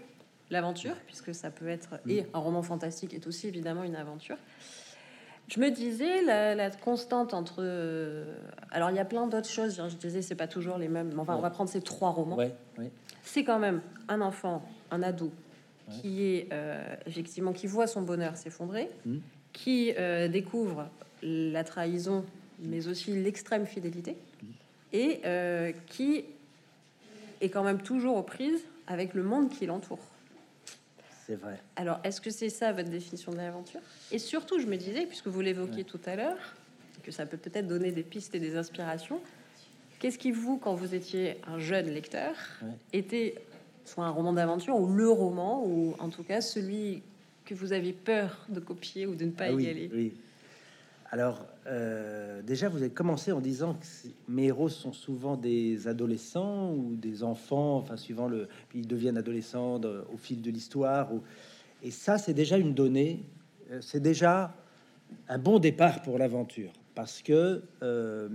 l'aventure 0.49 0.95
Puisque 1.07 1.33
ça 1.33 1.49
peut 1.49 1.67
être. 1.67 1.99
Et 2.07 2.25
un 2.33 2.39
roman 2.39 2.61
fantastique 2.61 3.13
est 3.13 3.25
aussi 3.27 3.47
évidemment 3.47 3.83
une 3.83 3.95
aventure. 3.95 4.37
Je 5.49 5.59
me 5.61 5.71
disais, 5.71 6.21
la, 6.23 6.55
la 6.55 6.69
constante 6.71 7.33
entre. 7.33 7.55
euh, 7.59 8.35
Alors, 8.69 8.91
il 8.91 8.97
y 8.97 8.99
a 8.99 9.05
plein 9.05 9.27
d'autres 9.27 9.49
choses. 9.49 9.81
Je 9.89 9.95
disais, 9.95 10.21
c'est 10.21 10.35
pas 10.35 10.47
toujours 10.47 10.77
les 10.77 10.89
mêmes. 10.89 11.11
mais 11.13 11.19
Enfin, 11.21 11.35
on 11.37 11.41
va 11.41 11.49
prendre 11.49 11.69
ces 11.69 11.81
trois 11.81 12.09
romans. 12.11 12.35
Ouais, 12.35 12.53
ouais. 12.77 12.91
C'est 13.23 13.43
quand 13.45 13.57
même 13.59 13.81
un 14.09 14.21
enfant, 14.21 14.61
un 14.91 15.01
ado, 15.03 15.31
qui 15.89 16.23
est 16.23 16.49
euh, 16.51 16.83
effectivement 17.05 17.53
qui 17.53 17.65
voit 17.65 17.87
son 17.87 18.01
bonheur 18.01 18.35
s'effondrer, 18.35 18.89
Mm. 19.05 19.17
qui 19.53 19.93
euh, 19.97 20.27
découvre 20.27 20.89
la 21.23 21.63
trahison, 21.63 22.25
mais 22.59 22.87
aussi 22.87 23.11
l'extrême 23.11 23.65
fidélité, 23.65 24.15
et 24.93 25.19
euh, 25.25 25.71
qui 25.87 26.23
est 27.41 27.49
quand 27.49 27.63
même 27.63 27.81
toujours 27.81 28.17
aux 28.17 28.23
prises 28.23 28.63
avec 28.87 29.13
le 29.13 29.23
monde 29.23 29.49
qui 29.49 29.65
l'entoure. 29.65 29.99
C'est 31.25 31.35
vrai. 31.35 31.59
Alors, 31.75 31.99
est-ce 32.03 32.21
que 32.21 32.29
c'est 32.29 32.49
ça 32.49 32.71
votre 32.71 32.89
définition 32.89 33.31
de 33.31 33.37
l'aventure? 33.37 33.81
Et 34.11 34.17
surtout, 34.19 34.59
je 34.59 34.65
me 34.65 34.77
disais, 34.77 35.05
puisque 35.05 35.27
vous 35.27 35.41
l'évoquiez 35.41 35.83
tout 35.83 35.99
à 36.05 36.15
l'heure, 36.15 36.37
que 37.03 37.11
ça 37.11 37.25
peut 37.25 37.37
peut-être 37.37 37.67
donner 37.67 37.91
des 37.91 38.03
pistes 38.03 38.33
et 38.33 38.39
des 38.39 38.55
inspirations, 38.55 39.19
qu'est-ce 39.99 40.17
qui, 40.17 40.31
vous, 40.31 40.57
quand 40.57 40.73
vous 40.73 40.95
étiez 40.95 41.37
un 41.45 41.59
jeune 41.59 41.87
lecteur, 41.89 42.33
Ouais. 42.61 42.69
était 42.93 43.35
soit 43.83 44.05
un 44.05 44.09
roman 44.09 44.33
d'aventure, 44.33 44.77
ou 44.77 44.87
le 44.87 45.09
roman, 45.09 45.63
ou 45.65 45.95
en 45.99 46.09
tout 46.09 46.23
cas 46.23 46.39
celui 46.41 47.01
que 47.45 47.53
vous 47.53 47.71
avez 47.73 47.93
peur 47.93 48.45
de 48.49 48.59
copier 48.59 49.05
ou 49.05 49.15
de 49.15 49.25
ne 49.25 49.31
pas 49.31 49.47
Ah 49.47 49.53
oui, 49.53 49.63
égaler? 49.65 49.91
oui. 49.93 50.13
Alors, 51.09 51.45
euh, 51.67 52.41
déjà, 52.41 52.67
vous 52.67 52.79
avez 52.79 52.89
commencé 52.89 53.31
en 53.31 53.39
disant 53.39 53.75
que 53.75 53.85
mes 54.27 54.45
héros 54.47 54.67
sont 54.67 54.91
souvent 54.91 55.37
des 55.37 55.87
adolescents 55.87 56.73
ou 56.73 56.97
des 56.97 57.23
enfants, 57.23 57.77
enfin, 57.77 57.95
suivant 57.95 58.27
le. 58.27 58.49
Ils 58.75 58.87
deviennent 58.87 59.17
adolescents 59.17 59.79
au 59.79 60.17
fil 60.17 60.41
de 60.41 60.51
l'histoire. 60.51 61.09
Et 61.81 61.91
ça, 61.91 62.17
c'est 62.17 62.33
déjà 62.33 62.57
une 62.57 62.73
donnée. 62.73 63.23
euh, 63.71 63.79
C'est 63.81 64.01
déjà 64.01 64.53
un 65.29 65.37
bon 65.37 65.59
départ 65.59 66.01
pour 66.01 66.17
l'aventure. 66.17 66.73
Parce 66.93 67.21
que, 67.21 67.63
euh, 67.83 68.27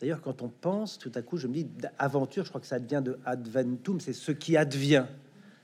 d'ailleurs, 0.00 0.22
quand 0.22 0.40
on 0.40 0.48
pense, 0.48 0.96
tout 0.96 1.12
à 1.14 1.20
coup, 1.20 1.36
je 1.36 1.48
me 1.48 1.52
dis, 1.52 1.66
aventure, 1.98 2.44
je 2.44 2.48
crois 2.48 2.62
que 2.62 2.66
ça 2.66 2.78
devient 2.78 3.02
de 3.04 3.18
adventum, 3.26 4.00
c'est 4.00 4.14
ce 4.14 4.32
qui 4.32 4.56
advient. 4.56 5.04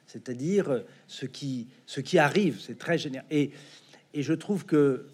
C'est-à-dire 0.06 0.82
ce 1.06 1.24
qui, 1.24 1.68
ce 1.86 2.00
qui 2.00 2.18
arrive. 2.18 2.60
C'est 2.60 2.78
très 2.78 2.98
général. 2.98 3.26
Et, 3.30 3.52
et 4.12 4.22
je 4.22 4.34
trouve 4.34 4.66
que 4.66 5.06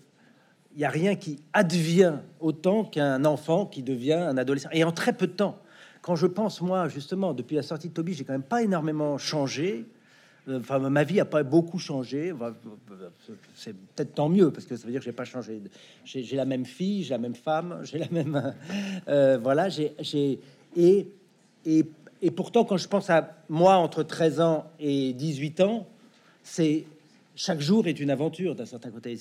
il 0.75 0.79
n'y 0.79 0.85
a 0.85 0.91
rien 0.91 1.15
qui 1.17 1.41
advient 1.53 2.15
autant 2.41 2.85
qu'un 2.85 3.25
enfant 3.25 3.67
qui 3.67 3.83
devient 3.83 4.13
un 4.15 4.37
adolescent. 4.37 4.69
Et 4.73 4.85
en 4.85 4.93
très 4.93 5.13
peu 5.13 5.27
de 5.27 5.33
temps. 5.33 5.59
Quand 6.01 6.17
je 6.17 6.27
pense, 6.27 6.61
moi, 6.61 6.89
justement, 6.89 7.33
depuis 7.35 7.55
la 7.57 7.63
sortie 7.63 7.89
de 7.89 7.95
Toby, 7.95 8.15
j'ai 8.15 8.25
quand 8.25 8.33
même 8.33 8.43
pas 8.43 8.63
énormément 8.63 9.19
changé. 9.19 9.85
Euh, 10.49 10.59
Enfin, 10.59 10.79
ma 10.81 11.05
vie 11.05 11.21
a 11.21 11.25
pas 11.25 11.43
beaucoup 11.45 11.79
changé. 11.79 12.33
C'est 13.55 13.75
peut-être 13.75 14.15
tant 14.15 14.29
mieux 14.29 14.51
parce 14.51 14.67
que 14.67 14.77
ça 14.77 14.85
veut 14.87 14.91
dire 14.91 15.01
que 15.01 15.05
j'ai 15.05 15.13
pas 15.13 15.25
changé. 15.25 15.61
J'ai 16.05 16.37
la 16.37 16.45
même 16.45 16.65
fille, 16.65 17.05
j'ai 17.05 17.11
la 17.15 17.19
même 17.19 17.35
femme, 17.37 17.81
j'ai 17.85 17.99
la 17.99 18.09
même. 18.11 18.55
euh, 19.09 19.39
voilà, 19.41 19.69
j'ai- 19.69 19.95
Et, 20.77 21.07
et, 21.65 21.85
et 22.23 22.31
pourtant, 22.31 22.65
quand 22.65 22.77
je 22.79 22.89
pense 22.89 23.11
à 23.11 23.37
moi 23.49 23.77
entre 23.77 24.03
13 24.03 24.41
ans 24.41 24.67
et 24.81 25.13
18 25.13 25.61
ans, 25.61 25.87
c'est 26.43 26.87
chaque 27.35 27.61
jour 27.61 27.87
est 27.87 27.99
une 27.99 28.11
aventure 28.11 28.55
d'un 28.55 28.67
certain 28.67 28.91
côté. 28.91 29.19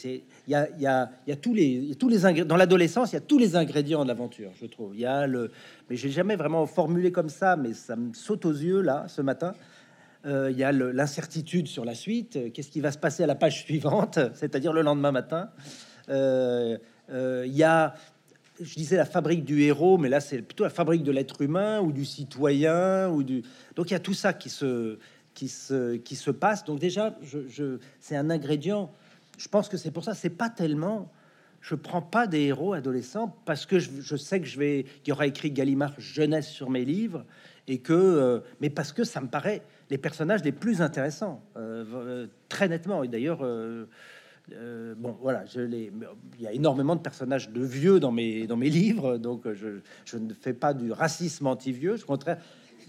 Il 0.48 0.52
y 0.52 0.56
a, 0.56 1.10
tous 1.42 1.54
les 1.54 1.96
tous 1.98 2.10
dans 2.46 2.58
l'adolescence, 2.58 3.12
il 3.12 3.16
y 3.16 3.18
a 3.18 3.22
tous 3.22 3.38
les 3.38 3.56
ingrédients 3.56 4.04
de 4.04 4.08
l'aventure, 4.10 4.52
je 4.60 4.66
trouve. 4.66 4.96
Il 4.96 5.02
y 5.02 5.06
a 5.06 5.28
le 5.28 5.52
mais 5.90 5.96
j'ai 5.96 6.10
jamais 6.10 6.36
vraiment 6.36 6.66
formulé 6.66 7.12
comme 7.12 7.30
ça, 7.30 7.56
mais 7.56 7.74
ça 7.74 7.96
me 7.96 8.14
saute 8.14 8.46
aux 8.46 8.52
yeux 8.52 8.82
là 8.82 9.06
ce 9.08 9.22
matin. 9.22 9.54
Euh, 10.26 10.52
il 10.52 10.58
y 10.58 10.64
a 10.64 10.72
l'incertitude 10.72 11.68
sur 11.68 11.84
la 11.84 11.96
suite. 11.96 12.54
Qu'est-ce 12.54 12.70
qui 12.70 12.82
va 12.82 12.92
se 12.92 12.98
passer 12.98 13.24
à 13.24 13.28
la 13.28 13.36
page 13.36 13.64
suivante, 13.64 14.20
c'est-à-dire 14.36 14.74
le 14.74 14.82
lendemain 14.82 15.12
matin? 15.12 15.50
Euh, 16.10 16.78
euh, 17.12 17.44
il 17.48 17.56
y 17.56 17.64
a 17.64 17.96
je 18.60 18.76
disais 18.76 18.96
la 18.96 19.06
fabrique 19.06 19.44
du 19.44 19.64
héros, 19.64 19.98
mais 19.98 20.10
là 20.10 20.20
c'est 20.20 20.40
plutôt 20.42 20.64
la 20.64 20.70
fabrique 20.70 21.04
de 21.04 21.12
l'être 21.12 21.42
humain 21.42 21.80
ou 21.80 21.92
du 21.92 22.06
citoyen 22.06 23.10
ou 23.10 23.24
du. 23.24 23.44
Donc 23.76 23.90
il 23.90 23.94
y 23.94 23.96
a 23.96 24.00
tout 24.00 24.14
ça 24.14 24.34
qui 24.34 24.50
se 24.50 25.00
qui 25.42 25.48
se 25.48 25.96
qui 25.96 26.16
se 26.16 26.30
passe. 26.30 26.64
Donc 26.66 26.78
déjà, 26.80 27.16
je, 27.24 27.80
c'est 28.00 28.16
un 28.16 28.30
ingrédient. 28.30 28.92
Je 29.40 29.48
pense 29.48 29.70
que 29.70 29.78
c'est 29.78 29.90
pour 29.90 30.04
ça. 30.04 30.14
C'est 30.14 30.30
pas 30.30 30.52
tellement. 30.52 31.12
Je 31.62 31.74
prends 31.74 32.04
pas 32.04 32.28
des 32.28 32.42
héros 32.42 32.74
adolescents 32.74 33.36
parce 33.46 33.66
que 33.66 33.80
je, 33.80 34.16
sais 34.16 34.40
que 34.40 34.46
je 34.46 34.60
vais 34.60 34.86
qu'il 35.04 35.10
y 35.10 35.12
aura 35.14 35.26
écrit 35.26 35.50
Gallimard 35.50 36.00
jeunesse 36.00 36.48
sur 36.48 36.70
mes 36.70 36.86
livres 36.86 37.26
et 37.68 37.80
que 37.80 37.94
euh, 37.94 38.40
mais 38.62 38.70
parce 38.70 38.94
que 38.94 39.04
ça 39.04 39.20
me 39.22 39.28
paraît 39.28 39.62
les 39.90 40.00
personnages 40.00 40.44
les 40.44 40.52
plus 40.52 40.82
intéressants 40.82 41.44
euh, 41.58 41.86
euh, 41.94 42.28
très 42.50 42.68
nettement 42.68 43.04
et 43.04 43.08
d'ailleurs 43.08 43.46
bon, 44.98 45.16
voilà, 45.22 45.46
je 45.46 45.62
les, 45.62 45.92
il 46.38 46.42
y 46.42 46.48
a 46.48 46.52
énormément 46.52 46.96
de 46.96 47.02
personnages 47.02 47.50
de 47.52 47.64
vieux 47.64 48.00
dans 48.00 48.12
mes, 48.12 48.48
dans 48.48 48.58
mes 48.58 48.70
livres, 48.70 49.18
donc 49.18 49.52
je, 49.54 49.82
je 50.06 50.18
ne 50.18 50.34
fais 50.34 50.54
pas 50.54 50.74
du 50.74 50.92
racisme 50.92 51.48
anti-vieux. 51.48 51.96
Au 51.96 52.06
contraire, 52.06 52.38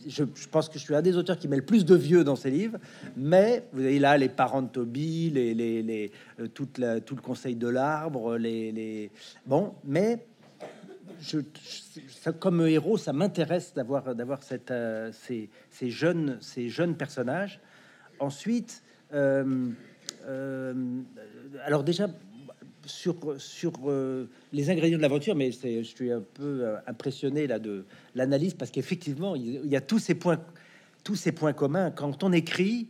je, 0.07 0.25
pense 0.51 0.69
que 0.69 0.79
je 0.79 0.85
suis 0.85 0.95
un 0.95 1.03
des 1.03 1.17
auteurs 1.17 1.39
qui 1.39 1.49
met 1.49 1.57
le 1.57 1.65
plus 1.65 1.85
de 1.85 1.95
vieux 1.95 2.25
dans 2.25 2.37
ses 2.37 2.51
livres. 2.51 2.79
Mais 3.17 3.65
vous 3.73 3.81
avez 3.81 3.99
là 3.99 4.17
les 4.19 4.29
parents 4.29 4.63
de 4.63 4.69
Toby, 4.69 5.31
les, 5.31 6.11
euh, 6.41 6.49
tout 6.49 6.69
le 6.79 7.21
conseil 7.23 7.57
de 7.57 7.69
l'arbre, 7.69 8.37
les. 8.37 9.11
Bon, 9.47 9.75
mais 9.85 10.27
je, 11.21 11.39
comme 12.39 12.67
héros, 12.67 12.99
ça 12.99 13.13
m'intéresse 13.13 13.75
d'avoir 13.75 14.05
euh, 14.71 15.11
ces, 15.13 15.51
ces 15.71 15.91
jeunes 15.91 16.97
personnages. 16.97 17.61
Ensuite, 18.19 18.83
euh, 19.13 19.71
euh, 20.27 20.75
alors 21.65 21.83
déjà 21.83 22.09
sur 22.87 23.17
euh, 23.87 24.29
les 24.53 24.71
ingrédients 24.71 24.99
de 24.99 25.03
l'aventure, 25.03 25.35
mais 25.35 25.53
c'est 25.53 25.83
je 25.83 25.89
suis 25.89 26.13
un 26.13 26.23
peu 26.35 26.65
euh, 26.65 26.77
impressionné 26.87 27.47
là 27.47 27.59
de 27.59 27.85
l'analyse 28.15 28.55
parce 28.55 28.71
qu'effectivement 28.71 29.37
il 29.37 29.67
y 29.67 29.77
a 29.77 29.81
tous 29.81 29.99
ces 29.99 30.15
points 30.15 30.41
tous 31.05 31.17
ces 31.17 31.33
points 31.33 31.53
communs 31.53 31.91
quand 31.91 32.23
on 32.23 32.33
écrit. 32.33 32.89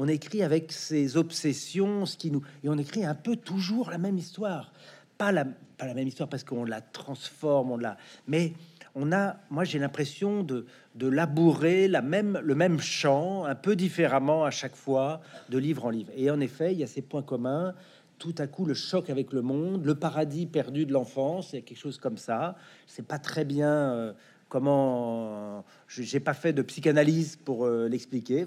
On 0.00 0.06
écrit 0.06 0.44
avec 0.44 0.70
ses 0.70 1.16
obsessions, 1.16 2.06
ce 2.06 2.16
qui 2.16 2.30
nous 2.30 2.42
et 2.62 2.68
on 2.68 2.78
écrit 2.78 3.04
un 3.04 3.16
peu 3.16 3.34
toujours 3.34 3.90
la 3.90 3.98
même 3.98 4.16
histoire, 4.16 4.72
pas 5.16 5.32
la 5.32 5.44
pas 5.76 5.86
la 5.86 5.94
même 5.94 6.06
histoire 6.06 6.28
parce 6.28 6.44
qu'on 6.44 6.64
la 6.64 6.80
transforme, 6.80 7.72
on 7.72 7.76
la 7.76 7.96
mais 8.28 8.52
on 8.94 9.12
a, 9.12 9.36
moi 9.50 9.64
j'ai 9.64 9.78
l'impression 9.78 10.42
de, 10.42 10.66
de 10.94 11.06
labourer 11.06 11.88
la 11.88 12.02
même, 12.02 12.40
le 12.42 12.54
même 12.54 12.80
champ 12.80 13.44
un 13.44 13.54
peu 13.54 13.76
différemment 13.76 14.44
à 14.44 14.50
chaque 14.50 14.74
fois 14.74 15.20
de 15.48 15.58
livre 15.58 15.84
en 15.86 15.90
livre. 15.90 16.10
Et 16.16 16.30
en 16.30 16.40
effet, 16.40 16.72
il 16.72 16.78
y 16.78 16.82
a 16.82 16.88
ces 16.88 17.02
points 17.02 17.22
communs 17.22 17.74
tout 18.18 18.34
à 18.38 18.46
coup 18.46 18.64
le 18.64 18.74
choc 18.74 19.10
avec 19.10 19.32
le 19.32 19.42
monde, 19.42 19.84
le 19.84 19.94
paradis 19.94 20.46
perdu 20.46 20.86
de 20.86 20.92
l'enfance, 20.92 21.54
et 21.54 21.62
quelque 21.62 21.78
chose 21.78 21.98
comme 21.98 22.16
ça. 22.16 22.56
C'est 22.86 23.06
pas 23.06 23.18
très 23.18 23.44
bien 23.44 23.70
euh, 23.70 24.12
comment. 24.48 25.64
J'ai 25.88 26.20
pas 26.20 26.34
fait 26.34 26.52
de 26.52 26.62
psychanalyse 26.62 27.36
pour 27.36 27.66
euh, 27.66 27.88
l'expliquer. 27.88 28.46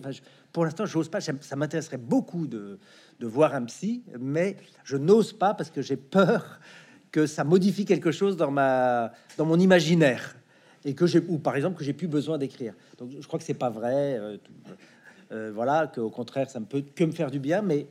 Pour 0.52 0.66
l'instant, 0.66 0.86
j'ose 0.86 1.10
pas. 1.10 1.20
Ça 1.22 1.56
m'intéresserait 1.56 1.98
beaucoup 1.98 2.48
de, 2.48 2.80
voir 3.22 3.56
un 3.56 3.66
psy, 3.66 4.04
mais 4.20 4.58
je 4.84 4.98
n'ose 4.98 5.34
pas 5.34 5.54
parce 5.54 5.70
que 5.70 5.82
j'ai 5.82 5.98
peur 5.98 6.60
que 7.12 7.26
ça 7.26 7.44
modifie 7.44 7.86
quelque 7.86 8.12
chose 8.12 8.38
dans 8.38 8.52
ma 8.52 9.12
dans 9.38 9.46
mon 9.46 9.60
imaginaire 9.60 10.36
et 10.86 10.96
que 10.96 11.06
j'ai 11.06 11.20
ou 11.28 11.38
par 11.38 11.56
exemple 11.56 11.78
que 11.78 11.84
j'ai 11.84 11.94
plus 11.94 12.08
besoin 12.08 12.38
d'écrire. 12.38 12.74
Donc 12.98 13.12
je 13.20 13.28
crois 13.28 13.40
que 13.40 13.46
c'est 13.46 13.54
pas 13.54 13.70
vrai. 13.70 14.18
euh, 14.18 14.38
euh, 15.32 15.52
voilà, 15.54 15.88
qu'au 15.88 16.10
contraire, 16.10 16.50
ça 16.50 16.60
ne 16.60 16.66
peut 16.66 16.84
que 16.94 17.04
me 17.04 17.12
faire 17.12 17.32
du 17.32 17.40
bien, 17.40 17.62
mais 17.62 17.88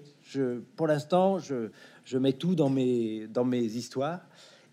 pour 0.77 0.87
l'instant, 0.87 1.39
je, 1.39 2.19
mets 2.19 2.33
tout 2.33 2.55
dans 2.55 2.71
mes, 2.71 3.27
histoires. 3.63 4.21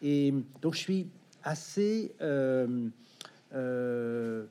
Et 0.02 0.34
donc, 0.62 0.76
je 0.76 0.80
suis 0.80 1.08
assez 1.44 2.14
euh, 2.22 2.90
euh, 3.54 4.46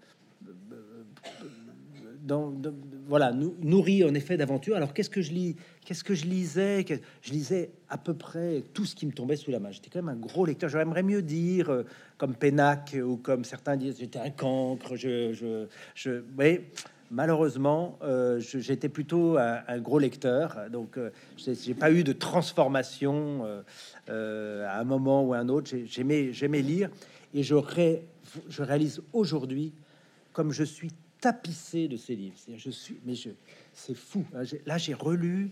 voilà, 3.07 3.33
nou- 3.33 3.55
nourri 3.61 4.05
en 4.05 4.14
effet 4.14 4.37
d'aventure. 4.37 4.77
Alors, 4.77 4.92
qu'est-ce 4.92 5.11
que 5.11 5.23
je 5.23 5.33
lis 5.33 5.57
Qu'est-ce 5.85 6.03
que 6.03 6.14
je 6.14 6.25
lisais 6.25 6.85
Je 7.23 7.33
lisais 7.33 7.71
à 7.88 7.99
peu 7.99 8.14
près 8.14 8.64
tout 8.75 8.85
ce 8.85 8.97
qui 8.97 9.07
me 9.07 9.12
tombait 9.12 9.37
sous 9.37 9.51
la 9.51 9.61
main. 9.61 9.71
J'étais 9.71 9.90
quand 9.90 10.03
même 10.03 10.16
un 10.16 10.21
gros 10.21 10.45
lecteur. 10.45 10.69
J'aimerais 10.69 11.05
mieux 11.05 11.23
dire, 11.23 11.71
euh, 11.71 11.83
comme 12.19 12.35
Pénac 12.35 12.97
ou 13.01 13.16
comme 13.16 13.45
certains 13.45 13.77
disent, 13.77 13.99
j'étais 14.01 14.19
un 14.19 14.31
cancre. 14.31 14.97
Je, 14.97 15.33
je, 15.33 15.66
je, 15.95 16.23
mais 16.37 16.64
malheureusement, 17.11 17.99
euh, 18.03 18.40
j'étais 18.40 18.88
plutôt 18.88 19.37
un, 19.38 19.79
gros 19.79 19.99
lecteur. 19.99 20.57
Donc, 20.71 20.97
euh, 20.99 21.11
j'ai 21.37 21.75
pas 21.75 21.90
eu 21.90 22.05
de 22.05 22.12
transformation 22.12 23.45
euh, 23.45 23.62
euh, 24.09 24.66
à 24.69 24.81
un 24.81 24.85
moment 24.85 25.25
ou 25.25 25.35
à 25.35 25.38
un 25.38 25.49
autre. 25.49 25.71
J'ai- 25.71 25.87
J'aimais, 25.87 26.62
lire 26.62 26.90
et 27.35 27.42
je, 27.42 27.55
ré- 27.55 28.05
je 28.49 28.62
réalise 28.62 29.03
aujourd'hui 29.12 29.73
comme 30.33 30.53
je 30.53 30.64
suis 30.64 30.90
tapissé 31.21 31.88
de 31.88 31.97
ces 31.97 32.14
livres. 32.14 32.37
Je 32.57 32.71
suis, 32.71 32.99
mais 33.05 33.14
c'est 33.73 33.97
fou. 33.97 34.25
hein. 34.35 34.42
Là, 34.66 34.79
j'ai 34.79 34.95
relu. 34.95 35.51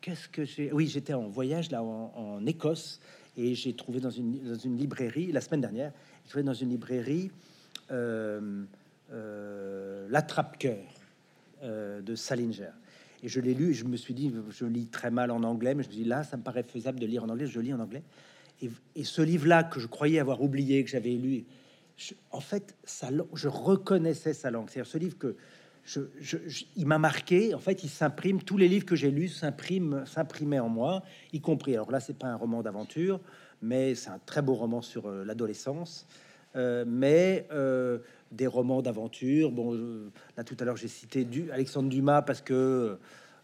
Qu'est-ce 0.00 0.28
que 0.28 0.44
j'ai 0.44 0.72
Oui, 0.72 0.86
j'étais 0.86 1.14
en 1.14 1.28
voyage 1.28 1.70
là 1.70 1.82
en, 1.82 2.44
Écosse 2.46 3.00
et 3.36 3.54
j'ai 3.54 3.72
trouvé 3.74 3.98
dans 4.00 4.10
une, 4.10 4.38
librairie 4.76 5.32
la 5.32 5.40
semaine 5.40 5.60
dernière. 5.60 5.92
J'ai 6.32 6.42
dans 6.42 6.54
une 6.54 6.70
librairie 6.70 7.30
euh, 9.12 10.06
L'attrape-cœur 10.10 10.84
euh, 11.62 12.00
de 12.02 12.14
Salinger. 12.14 12.70
Et 13.22 13.28
je 13.28 13.40
l'ai 13.40 13.54
lu 13.54 13.70
et 13.70 13.74
je 13.74 13.84
me 13.84 13.96
suis 13.96 14.14
dit, 14.14 14.32
je 14.50 14.64
lis 14.66 14.88
très 14.88 15.10
mal 15.10 15.30
en 15.30 15.42
anglais, 15.42 15.74
mais 15.74 15.82
je 15.82 15.88
me 15.88 15.94
dis 15.94 16.04
là, 16.04 16.22
ça 16.22 16.36
me 16.36 16.42
paraît 16.42 16.62
faisable 16.62 17.00
de 17.00 17.06
lire 17.06 17.24
en 17.24 17.28
anglais. 17.28 17.46
Je 17.46 17.60
lis 17.60 17.72
en 17.72 17.80
anglais. 17.80 18.02
Et, 18.62 19.04
ce 19.04 19.22
livre-là 19.22 19.64
que 19.64 19.80
je 19.80 19.86
croyais 19.86 20.18
avoir 20.18 20.42
oublié, 20.42 20.82
que 20.84 20.90
j'avais 20.90 21.10
lu, 21.10 21.44
je- 21.96 22.14
en 22.30 22.40
fait, 22.40 22.74
sa 22.84 23.08
je 23.34 23.48
reconnaissais 23.48 24.34
sa 24.34 24.50
langue. 24.50 24.68
C'est-à-dire 24.70 24.90
ce 24.90 24.98
livre 24.98 25.18
que 25.18 25.36
je, 25.84 26.00
il 26.76 26.86
m'a 26.86 26.98
marqué. 26.98 27.54
En 27.54 27.58
fait, 27.58 27.84
il 27.84 27.88
s'imprime. 27.88 28.42
Tous 28.42 28.58
les 28.58 28.68
livres 28.68 28.84
que 28.84 28.96
j'ai 28.96 29.10
lus 29.10 29.28
s'impriment, 29.28 30.04
s'imprimaient 30.04 30.58
en 30.58 30.68
moi, 30.68 31.02
y 31.32 31.40
compris. 31.40 31.74
Alors 31.74 31.90
là, 31.90 32.00
c'est 32.00 32.18
pas 32.18 32.26
un 32.26 32.36
roman 32.36 32.62
d'aventure, 32.62 33.20
mais 33.62 33.94
c'est 33.94 34.10
un 34.10 34.18
très 34.26 34.42
beau 34.42 34.54
roman 34.54 34.82
sur 34.82 35.06
euh, 35.06 35.24
l'adolescence. 35.24 36.06
Mais 36.86 37.46
des 38.32 38.46
romans 38.46 38.82
d'aventure. 38.82 39.50
Bon, 39.50 39.78
là 40.36 40.44
tout 40.44 40.56
à 40.60 40.64
l'heure, 40.64 40.76
j'ai 40.76 40.88
cité 40.88 41.24
du 41.24 41.50
Alexandre 41.50 41.88
Dumas 41.88 42.22
parce 42.22 42.40
que 42.40 42.98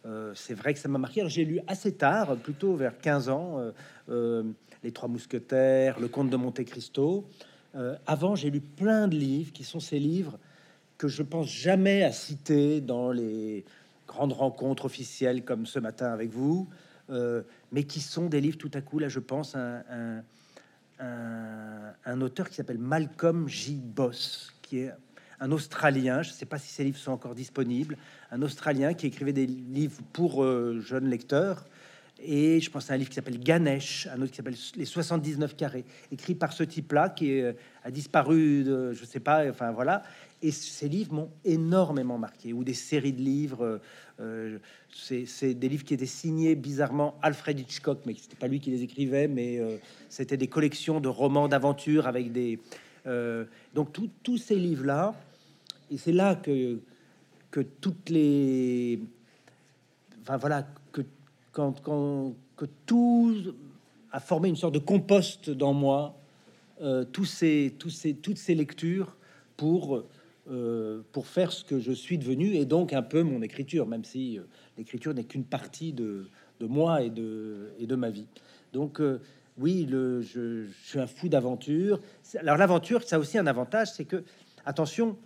euh, 0.05 0.33
c'est 0.35 0.55
vrai 0.55 0.75
que 0.75 0.81
ça 0.81 0.89
m'a 0.89 0.99
marqué. 0.99 1.23
J'ai 1.29 1.45
lu 1.45 1.61
assez 1.67 1.93
tard, 1.93 2.37
plutôt 2.37 2.75
vers 2.75 2.99
15 2.99 3.29
ans, 3.29 3.59
euh, 3.59 3.71
euh, 4.09 4.43
Les 4.83 4.91
Trois 4.93 5.09
Mousquetaires, 5.09 6.01
Le 6.01 6.09
Comte 6.09 6.31
de 6.31 6.37
Monte 6.37 6.65
Cristo. 6.65 7.25
Avant, 8.07 8.35
j'ai 8.35 8.51
lu 8.51 8.61
plein 8.61 9.09
de 9.09 9.17
livres 9.17 9.51
qui 9.51 9.65
sont 9.65 9.81
ces 9.81 9.99
livres 9.99 10.39
que 10.99 11.09
je 11.09 11.23
pense 11.23 11.49
jamais 11.49 12.03
à 12.03 12.13
citer 12.13 12.83
dans 12.83 13.11
les 13.13 13.65
grandes 14.07 14.35
rencontres 14.35 14.85
officielles 14.85 15.43
comme 15.43 15.65
ce 15.65 15.79
matin 15.79 16.13
avec 16.13 16.29
vous, 16.31 16.69
mais 17.09 17.85
qui 17.85 18.01
sont 18.01 18.27
des 18.27 18.43
livres 18.43 18.59
tout 18.59 18.71
à 18.75 18.83
coup, 18.83 18.99
là 18.99 19.09
je 19.09 19.21
pense, 19.21 19.55
un- 19.57 20.23
un- 21.03 22.21
auteur 22.21 22.49
qui 22.49 22.57
s'appelle 22.57 22.79
Malcolm 22.79 23.49
J. 23.49 23.81
Boss, 23.83 24.55
qui 24.63 24.79
est 24.81 24.93
un 25.41 25.51
Australien, 25.51 26.23
je 26.23 26.31
ne 26.31 26.35
sais 26.35 26.47
pas 26.47 26.59
si 26.59 26.69
ces 26.69 26.85
livres 26.85 26.99
sont 26.99 27.11
encore 27.13 27.35
disponibles, 27.35 27.97
un 28.31 28.43
Australien 28.43 28.95
qui 28.95 29.09
écrivait 29.09 29.33
des 29.33 29.47
livres 29.47 30.01
pour 30.13 30.45
euh, 30.45 30.81
jeunes 30.81 31.09
lecteurs. 31.09 31.65
Et 32.25 32.61
je 32.61 32.71
pense 32.71 32.91
à 32.91 32.95
un 32.95 32.97
livre 32.97 33.09
qui 33.09 33.17
s'appelle 33.17 33.41
Ganesh, 33.41 34.07
un 34.13 34.21
autre 34.23 34.31
qui 34.31 34.37
s'appelle 34.37 34.57
Les 34.77 34.85
79 34.85 35.57
carrés, 35.57 35.85
écrit 36.11 36.35
par 36.35 36.53
ce 36.53 36.63
type-là 36.63 37.09
qui 37.11 37.41
euh, 37.41 37.53
a 37.85 37.91
disparu, 37.91 38.63
de, 38.65 38.93
je 38.93 39.05
sais 39.05 39.21
pas, 39.21 39.49
enfin 39.49 39.73
voilà. 39.73 40.03
Et 40.41 40.51
ces 40.51 40.89
livres 40.89 41.13
m'ont 41.15 41.31
énormément 41.45 42.19
marqué, 42.19 42.53
ou 42.53 42.65
des 42.65 42.75
séries 42.75 43.13
de 43.13 43.21
livres. 43.21 43.65
euh, 43.65 43.79
euh, 44.21 44.59
c'est 44.95 45.55
des 45.55 45.69
livres 45.69 45.85
qui 45.85 45.95
étaient 45.95 46.07
signés 46.07 46.55
bizarrement 46.55 47.19
Alfred 47.23 47.59
Hitchcock, 47.59 48.01
mais 48.07 48.15
c'était 48.21 48.37
pas 48.37 48.47
lui 48.47 48.61
qui 48.61 48.71
les 48.71 48.83
écrivait, 48.83 49.27
mais 49.27 49.59
c'était 50.11 50.37
des 50.37 50.49
collections 50.49 51.01
de 51.01 51.09
romans 51.09 51.49
d'aventure 51.49 52.07
avec 52.07 52.31
des. 52.31 52.59
donc 53.75 53.97
tous 54.23 54.37
ces 54.37 54.57
livres-là, 54.57 55.15
et 55.91 55.97
c'est 55.97 56.13
là 56.13 56.35
que 56.37 56.79
que 57.53 57.61
toutes 57.61 58.09
les, 58.09 58.99
enfin 60.23 60.39
voilà, 60.39 60.67
quand, 61.53 62.35
que 62.57 62.67
tout 62.87 63.55
a 64.11 64.21
formé 64.21 64.49
une 64.49 64.57
sorte 64.57 64.75
de 64.75 64.79
compost 64.81 65.51
dans 65.51 65.75
moi, 65.75 66.19
euh, 66.81 67.05
ces, 67.25 67.75
tous 67.79 67.91
ces, 67.91 68.15
toutes 68.15 68.39
ces 68.39 68.55
lectures 68.55 69.17
pour 69.57 70.05
euh, 70.51 71.03
pour 71.13 71.29
faire 71.29 71.53
ce 71.53 71.63
que 71.63 71.79
je 71.79 71.93
suis 71.93 72.19
devenu 72.19 72.57
et 72.57 72.65
donc 72.65 72.93
un 72.93 73.03
peu 73.03 73.23
mon 73.23 73.43
écriture, 73.43 73.87
même 73.87 74.03
si 74.03 74.39
euh, 74.39 74.43
l'écriture 74.77 75.15
n'est 75.15 75.23
qu'une 75.23 75.45
partie 75.45 75.93
de, 75.93 76.27
de 76.59 76.67
moi 76.67 77.03
et 77.03 77.11
de, 77.11 77.71
et 77.79 77.87
de 77.87 77.95
ma 77.95 78.11
vie. 78.11 78.27
Donc 78.73 79.01
euh, 79.01 79.21
oui, 79.57 79.87
je, 79.89 80.21
je 80.21 80.67
suis 80.83 80.99
un 80.99 81.07
fou 81.07 81.29
d'aventure. 81.29 82.01
Alors 82.39 82.57
l'aventure, 82.57 83.05
ça 83.05 83.17
a 83.17 83.19
aussi 83.21 83.39
un 83.39 83.47
avantage, 83.47 83.93
c'est 83.93 84.05
que, 84.05 84.25
attention, 84.67 85.17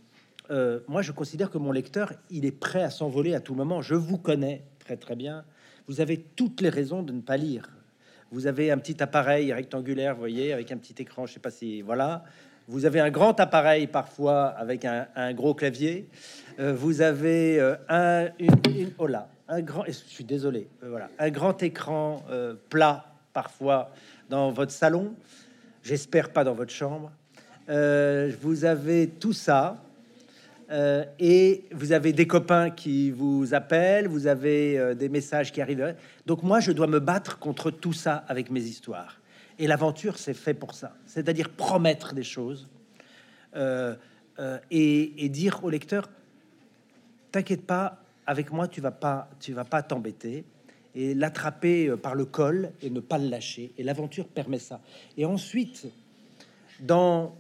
moi 0.87 1.01
je 1.01 1.13
considère 1.13 1.51
que 1.51 1.59
mon 1.59 1.73
lecteur, 1.73 2.13
il 2.29 2.45
est 2.45 2.53
prêt 2.53 2.83
à 2.83 2.91
s'envoler 2.91 3.35
à 3.35 3.41
tout 3.41 3.55
moment. 3.55 3.81
Je 3.81 3.95
vous 3.95 4.19
connais 4.19 4.65
très 4.81 4.99
très 4.99 5.17
bien. 5.17 5.45
Vous 5.89 6.01
avez 6.01 6.19
toutes 6.19 6.61
les 6.61 6.69
raisons 6.69 7.03
de 7.03 7.13
ne 7.13 7.21
pas 7.21 7.37
lire. 7.37 7.71
Vous 8.33 8.49
avez 8.49 8.73
un 8.73 8.79
petit 8.79 9.01
appareil 9.03 9.53
rectangulaire, 9.53 10.17
voyez, 10.17 10.53
avec 10.53 10.73
un 10.73 10.77
petit 10.77 11.01
écran, 11.01 11.27
je 11.27 11.35
sais 11.35 11.41
pas 11.41 11.51
si 11.51 11.81
voilà. 11.83 12.25
Vous 12.69 12.85
avez 12.85 12.99
un 12.99 13.11
grand 13.11 13.39
appareil 13.39 13.87
parfois 13.87 14.47
avec 14.47 14.85
un, 14.85 15.33
gros 15.35 15.55
clavier. 15.55 16.09
Euh, 16.59 16.75
vous 16.75 17.01
avez 17.01 17.61
euh, 17.61 17.77
un, 17.89 18.27
oh 18.99 19.07
là, 19.07 19.29
un 19.47 19.63
grand. 19.63 19.85
Je 19.87 19.93
suis 19.93 20.25
désolé. 20.25 20.69
euh, 20.83 20.91
voilà, 20.91 21.09
un 21.21 21.31
grand 21.31 21.63
écran 21.63 22.25
plat 22.69 23.07
parfois 23.33 23.93
dans 24.29 24.51
votre 24.51 24.73
salon. 24.73 25.15
J'espère 25.85 26.33
pas 26.33 26.43
dans 26.43 26.55
votre 26.55 26.73
chambre. 26.73 27.13
Vous 27.69 28.65
avez 28.65 29.09
tout 29.09 29.33
ça. 29.33 29.81
Euh, 30.71 31.05
et 31.21 31.65
vous 31.71 31.93
avez 31.93 32.13
des 32.13 32.27
copains 32.27 32.71
qui 32.71 33.11
vous 33.11 33.55
appellent, 33.55 34.09
vous 34.09 34.27
avez 34.27 34.79
euh, 34.79 34.95
des 34.95 35.09
messages 35.09 35.53
qui 35.53 35.61
arrivent. 35.61 35.95
Donc 36.27 36.43
moi, 36.43 36.59
je 36.59 36.73
dois 36.73 36.89
me 36.89 36.99
battre 36.99 37.39
contre 37.39 37.71
tout 37.71 37.93
ça 37.93 38.25
avec 38.29 38.51
mes 38.51 38.63
histoires. 38.63 39.21
Et 39.59 39.67
l'aventure, 39.67 40.19
c'est 40.19 40.35
fait 40.35 40.55
pour 40.55 40.75
ça. 40.75 40.97
C'est-à-dire 41.07 41.51
promettre 41.51 42.15
des 42.15 42.25
choses 42.25 42.69
euh, 43.55 43.95
et, 44.71 45.25
et 45.25 45.29
dire 45.29 45.63
au 45.63 45.71
lecteur, 45.71 46.11
t'inquiète 47.31 47.65
pas, 47.65 48.03
avec 48.27 48.53
moi, 48.53 48.67
tu 48.67 48.81
vas 48.81 48.91
pas, 48.91 49.31
tu 49.39 49.53
vas 49.53 49.65
pas 49.65 49.83
t'embêter 49.83 50.45
et 50.97 51.15
l'attraper 51.15 51.95
par 51.97 52.15
le 52.15 52.25
col 52.25 52.73
et 52.83 52.91
ne 52.91 53.01
pas 53.01 53.19
le 53.19 53.29
lâcher. 53.29 53.73
Et 53.79 53.85
l'aventure 53.85 54.27
permet 54.27 54.59
ça. 54.59 54.81
Et 55.17 55.25
ensuite, 55.25 55.87
dans 56.81 57.37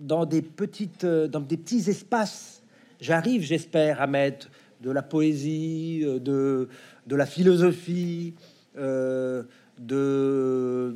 dans 0.00 0.26
des 0.26 0.42
petites, 0.42 1.04
euh, 1.04 1.28
dans 1.28 1.40
des 1.40 1.56
petits 1.56 1.88
espaces. 1.88 2.62
J'arrive, 3.00 3.42
j'espère, 3.42 4.00
à 4.00 4.06
mettre 4.06 4.48
de 4.80 4.90
la 4.90 5.02
poésie, 5.02 6.02
euh, 6.04 6.18
de, 6.18 6.68
de 7.06 7.16
la 7.16 7.26
philosophie, 7.26 8.34
euh, 8.76 9.42
de 9.78 10.94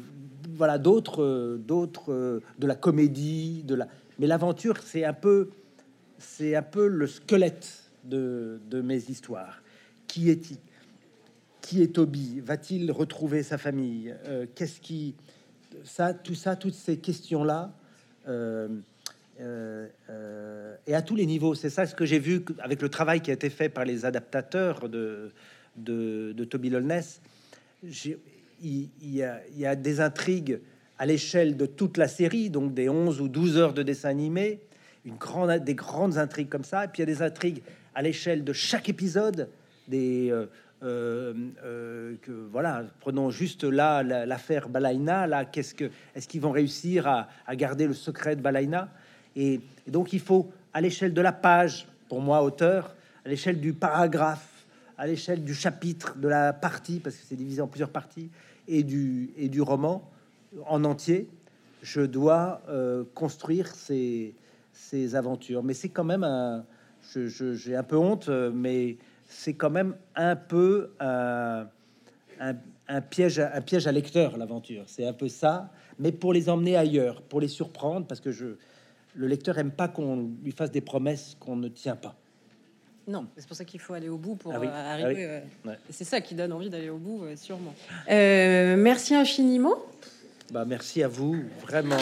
voilà 0.57 0.79
d'autres, 0.79 1.59
d'autres, 1.59 2.41
de 2.59 2.67
la 2.67 2.75
comédie, 2.75 3.63
de 3.65 3.75
la. 3.75 3.89
Mais 4.19 4.27
l'aventure, 4.27 4.79
c'est 4.85 5.05
un 5.05 5.13
peu, 5.13 5.51
c'est 6.19 6.55
un 6.57 6.63
peu 6.63 6.87
le 6.87 7.07
squelette 7.07 7.91
de, 8.05 8.61
de 8.69 8.81
mes 8.81 9.11
histoires. 9.11 9.63
Qui 10.07 10.31
est-il? 10.31 10.59
Qui 11.61 11.83
est 11.83 11.95
Toby? 11.95 12.41
Va-t-il 12.41 12.91
retrouver 12.91 13.43
sa 13.43 13.59
famille? 13.59 14.15
Qu'est-ce 14.55 14.81
qui 14.81 15.15
ça, 15.85 16.15
tout 16.15 16.35
ça, 16.35 16.57
toutes 16.57 16.75
ces 16.75 16.99
questions-là. 16.99 17.73
euh, 18.29 18.69
euh, 19.41 19.87
euh, 20.11 20.77
et 20.87 20.95
à 20.95 21.03
tous 21.03 21.17
les 21.17 21.27
niveaux. 21.27 21.55
C'est 21.55 21.71
ça 21.71 21.87
ce 21.87 21.95
que 21.95 22.05
j'ai 22.05 22.19
vu 22.19 22.45
avec 22.59 22.83
le 22.83 22.89
travail 22.89 23.21
qui 23.21 23.31
a 23.31 23.35
été 23.35 23.49
fait 23.49 23.69
par 23.69 23.85
les 23.85 24.05
adaptateurs 24.05 24.89
de, 24.89 25.31
de, 25.77 26.33
de 26.33 26.45
Toby 26.45 26.71
Lolness. 26.71 27.21
Il, 28.63 28.89
y 29.03 29.23
a, 29.23 29.77
des 29.77 30.01
intrigues 30.01 30.61
à 30.99 31.07
l'échelle 31.07 31.57
de 31.57 31.65
toute 31.67 31.97
la 31.97 32.09
série, 32.09 32.51
donc 32.51 32.75
des 32.75 32.89
11 32.89 33.21
ou 33.21 33.29
12 33.29 33.57
heures 33.57 33.73
de 33.73 33.83
dessin 33.83 34.11
animé, 34.11 34.61
une 35.07 35.17
grande, 35.17 35.65
des 35.65 35.75
grandes 35.75 36.19
intrigues 36.19 36.51
comme 36.51 36.65
ça, 36.65 36.85
et 36.85 36.89
puis 36.89 37.03
il 37.03 37.09
y 37.09 37.11
a 37.11 37.15
des 37.15 37.23
intrigues 37.23 37.63
à 37.95 38.03
l'échelle 38.03 38.45
de 38.45 38.53
chaque 38.53 38.91
épisode, 38.91 39.49
des 39.89 40.31
euh, 40.83 42.17
voilà, 42.51 42.85
prenons 43.01 43.31
juste 43.31 43.65
là 43.65 44.03
l'affaire 44.03 44.69
Balaina, 44.69 45.27
là, 45.27 45.45
qu'est-ce 45.45 45.75
que 45.75 45.91
est-ce 46.15 46.27
qu'ils 46.27 46.41
vont 46.41 46.53
réussir 46.53 47.07
à, 47.07 47.29
à, 47.47 47.57
garder 47.57 47.87
le 47.87 47.93
secret 47.95 48.37
de 48.37 48.41
Balaina 48.41 48.89
et, 49.37 49.61
donc 49.87 50.13
il 50.13 50.21
faut 50.21 50.51
à 50.73 50.81
l'échelle 50.81 51.15
de 51.15 51.21
la 51.21 51.33
page, 51.33 51.87
pour 52.09 52.21
moi 52.21 52.43
auteur, 52.43 52.95
à 53.25 53.29
l'échelle 53.29 53.61
du 53.61 53.73
paragraphe, 53.73 54.67
à 54.99 55.07
l'échelle 55.07 55.45
du 55.45 55.55
chapitre, 55.55 56.17
de 56.19 56.29
la 56.29 56.53
partie, 56.53 57.01
parce 57.01 57.17
que 57.17 57.23
c'est 57.27 57.37
divisé 57.37 57.61
en 57.61 57.67
plusieurs 57.67 57.91
parties, 57.91 58.31
et 58.69 58.83
du, 58.83 59.31
et 59.37 59.49
du 59.49 59.61
roman 59.63 60.09
en 60.67 60.85
entier, 60.85 61.29
je 61.83 62.03
dois 62.03 62.63
euh, 62.69 63.05
construire 63.15 63.69
ces, 63.69 64.35
ces, 64.73 65.15
aventures. 65.15 65.63
Mais 65.63 65.75
c'est 65.75 65.89
quand 65.89 66.05
même 66.05 66.25
un... 66.25 66.65
J'ai 67.15 67.75
un 67.75 67.83
peu 67.83 67.97
honte, 67.97 68.29
mais 68.29 68.99
c'est 69.27 69.55
quand 69.55 69.71
même 69.71 69.97
un 70.15 70.37
peu 70.37 70.91
un, 71.01 71.67
un, 72.39 73.01
piège, 73.01 73.41
un 73.41 73.61
piège 73.63 73.87
à 73.87 73.93
lecteur, 73.93 74.37
l'aventure. 74.37 74.85
C'est 74.87 75.07
un 75.07 75.13
peu 75.13 75.29
ça, 75.29 75.71
mais 75.99 76.13
pour 76.13 76.33
les 76.33 76.49
emmener 76.49 76.77
ailleurs, 76.77 77.23
pour 77.23 77.41
les 77.41 77.49
surprendre, 77.49 78.07
parce 78.07 78.21
que 78.21 78.33
je, 78.33 78.57
le 79.15 79.27
lecteur 79.27 79.59
aime 79.59 79.73
pas 79.73 79.89
qu'on 79.89 80.31
lui 80.43 80.53
fasse 80.53 80.71
des 80.71 80.81
promesses 80.81 81.37
qu'on 81.41 81.57
ne 81.57 81.69
tient 81.69 81.97
pas. 81.97 82.17
Non, 83.11 83.27
c'est 83.37 83.47
pour 83.47 83.57
ça 83.57 83.65
qu'il 83.65 83.81
faut 83.81 83.95
aller 83.95 84.09
au 84.09 84.19
bout 84.19 84.37
pour 84.37 84.53
ah 84.55 84.59
euh, 84.59 84.67
ah 84.73 84.93
arriver. 84.93 85.25
Euh, 85.27 85.75
c'est 85.89 86.05
ça 86.05 86.21
qui 86.21 86.35
donne 86.35 86.53
envie 86.53 86.71
d'aller 86.71 86.91
au 86.91 86.99
bout, 86.99 87.25
euh, 87.25 87.35
sûrement. 87.35 87.75
merci 88.09 89.15
infiniment. 89.15 89.75
Bah, 90.53 90.65
merci 90.65 91.03
à 91.03 91.09
vous, 91.09 91.43
vraiment. 91.63 91.97